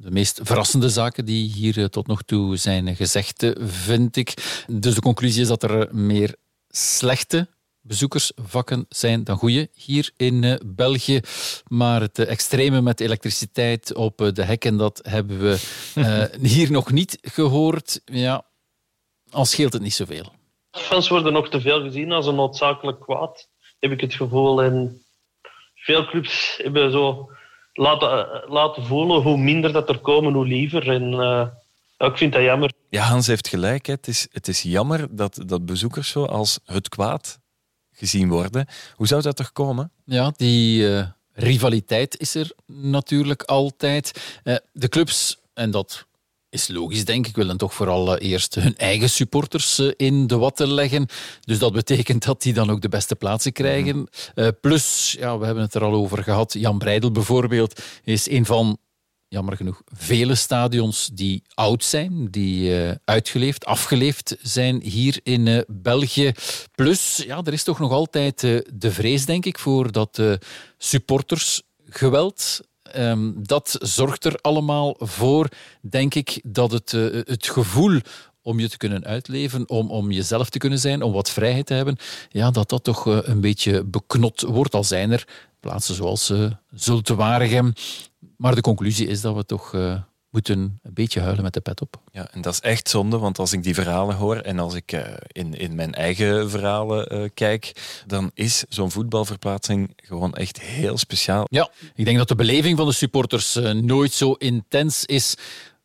[0.00, 4.34] de meest verrassende zaken die hier uh, tot nog toe zijn gezegd, vind ik.
[4.66, 6.36] Dus de conclusie is dat er meer
[6.68, 7.48] slechte
[7.80, 11.20] bezoekersvakken zijn dan goede hier in België.
[11.68, 15.58] Maar het extreme met elektriciteit op de hekken, dat hebben we
[16.48, 18.00] hier nog niet gehoord.
[18.04, 18.46] Ja,
[19.30, 20.32] al scheelt het niet zoveel.
[20.70, 24.62] Fans worden nog te veel gezien als een noodzakelijk kwaad, heb ik het gevoel.
[24.62, 25.02] En
[25.74, 27.30] veel clubs hebben zo
[27.72, 30.90] laten, laten voelen hoe minder dat er komen, hoe liever.
[30.90, 31.12] En
[31.98, 32.72] ik vind dat jammer.
[32.90, 33.86] Ja, Hans heeft gelijk.
[33.86, 33.92] Hè.
[33.92, 37.38] Het, is, het is jammer dat, dat bezoekers zo als het kwaad
[37.92, 38.66] gezien worden.
[38.94, 39.92] Hoe zou dat toch komen?
[40.04, 44.38] Ja, die uh, rivaliteit is er natuurlijk altijd.
[44.44, 46.06] Uh, de clubs, en dat
[46.50, 50.72] is logisch denk ik, willen toch vooral uh, eerst hun eigen supporters in de watten
[50.72, 51.06] leggen.
[51.40, 53.96] Dus dat betekent dat die dan ook de beste plaatsen krijgen.
[53.96, 54.06] Mm.
[54.60, 58.78] plus, ja, we hebben het er al over gehad, Jan Breidel bijvoorbeeld is een van
[59.28, 65.60] jammer genoeg, vele stadions die oud zijn, die uh, uitgeleefd, afgeleefd zijn hier in uh,
[65.66, 66.32] België.
[66.74, 70.22] Plus, ja, er is toch nog altijd uh, de vrees, denk ik, voor dat
[70.78, 72.60] supportersgeweld.
[72.96, 75.48] Um, dat zorgt er allemaal voor,
[75.80, 76.90] denk ik, dat het,
[77.26, 78.00] het gevoel
[78.42, 81.74] om je te kunnen uitleven, om, om jezelf te kunnen zijn, om wat vrijheid te
[81.74, 81.96] hebben,
[82.30, 84.74] ja, dat dat toch een beetje beknot wordt.
[84.74, 85.26] Al zijn er
[85.60, 87.72] plaatsen zoals uh, Zulte Waregem.
[88.36, 89.74] Maar de conclusie is dat we toch
[90.30, 92.00] moeten een beetje huilen met de pet op.
[92.12, 94.92] Ja, en dat is echt zonde, want als ik die verhalen hoor en als ik
[94.92, 97.72] uh, in, in mijn eigen verhalen uh, kijk,
[98.06, 101.44] dan is zo'n voetbalverplaatsing gewoon echt heel speciaal.
[101.50, 105.34] Ja, ik denk dat de beleving van de supporters uh, nooit zo intens is.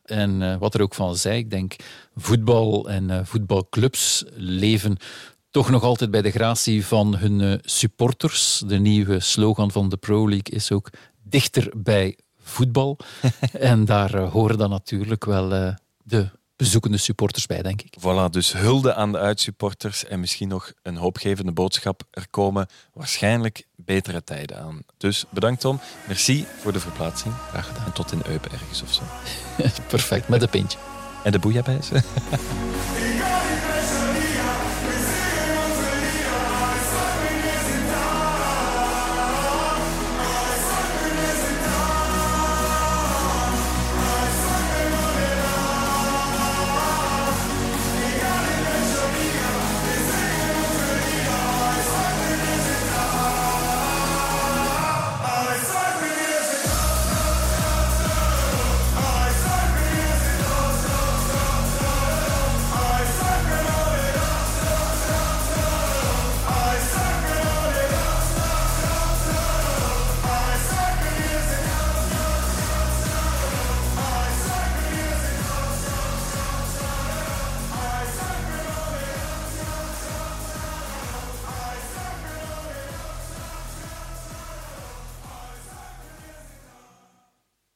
[0.04, 1.76] En wat er ook van zei, ik denk
[2.16, 4.98] voetbal en voetbalclubs leven
[5.52, 8.64] toch nog altijd bij de gratie van hun supporters.
[8.66, 10.90] De nieuwe slogan van de Pro League is ook
[11.24, 12.98] dichter bij voetbal.
[13.60, 15.74] en daar uh, horen dan natuurlijk wel uh,
[16.04, 17.96] de bezoekende supporters bij, denk ik.
[18.00, 22.04] Voilà, dus hulde aan de uitsupporters en misschien nog een hoopgevende boodschap.
[22.12, 24.80] Er komen waarschijnlijk betere tijden aan.
[24.98, 27.34] Dus bedankt Tom, merci voor de verplaatsing.
[27.50, 27.86] Graag gedaan.
[27.86, 29.02] En tot in Eupen ergens of zo.
[29.88, 30.78] Perfect, met een pintje.
[31.24, 31.90] En de boeiabeis.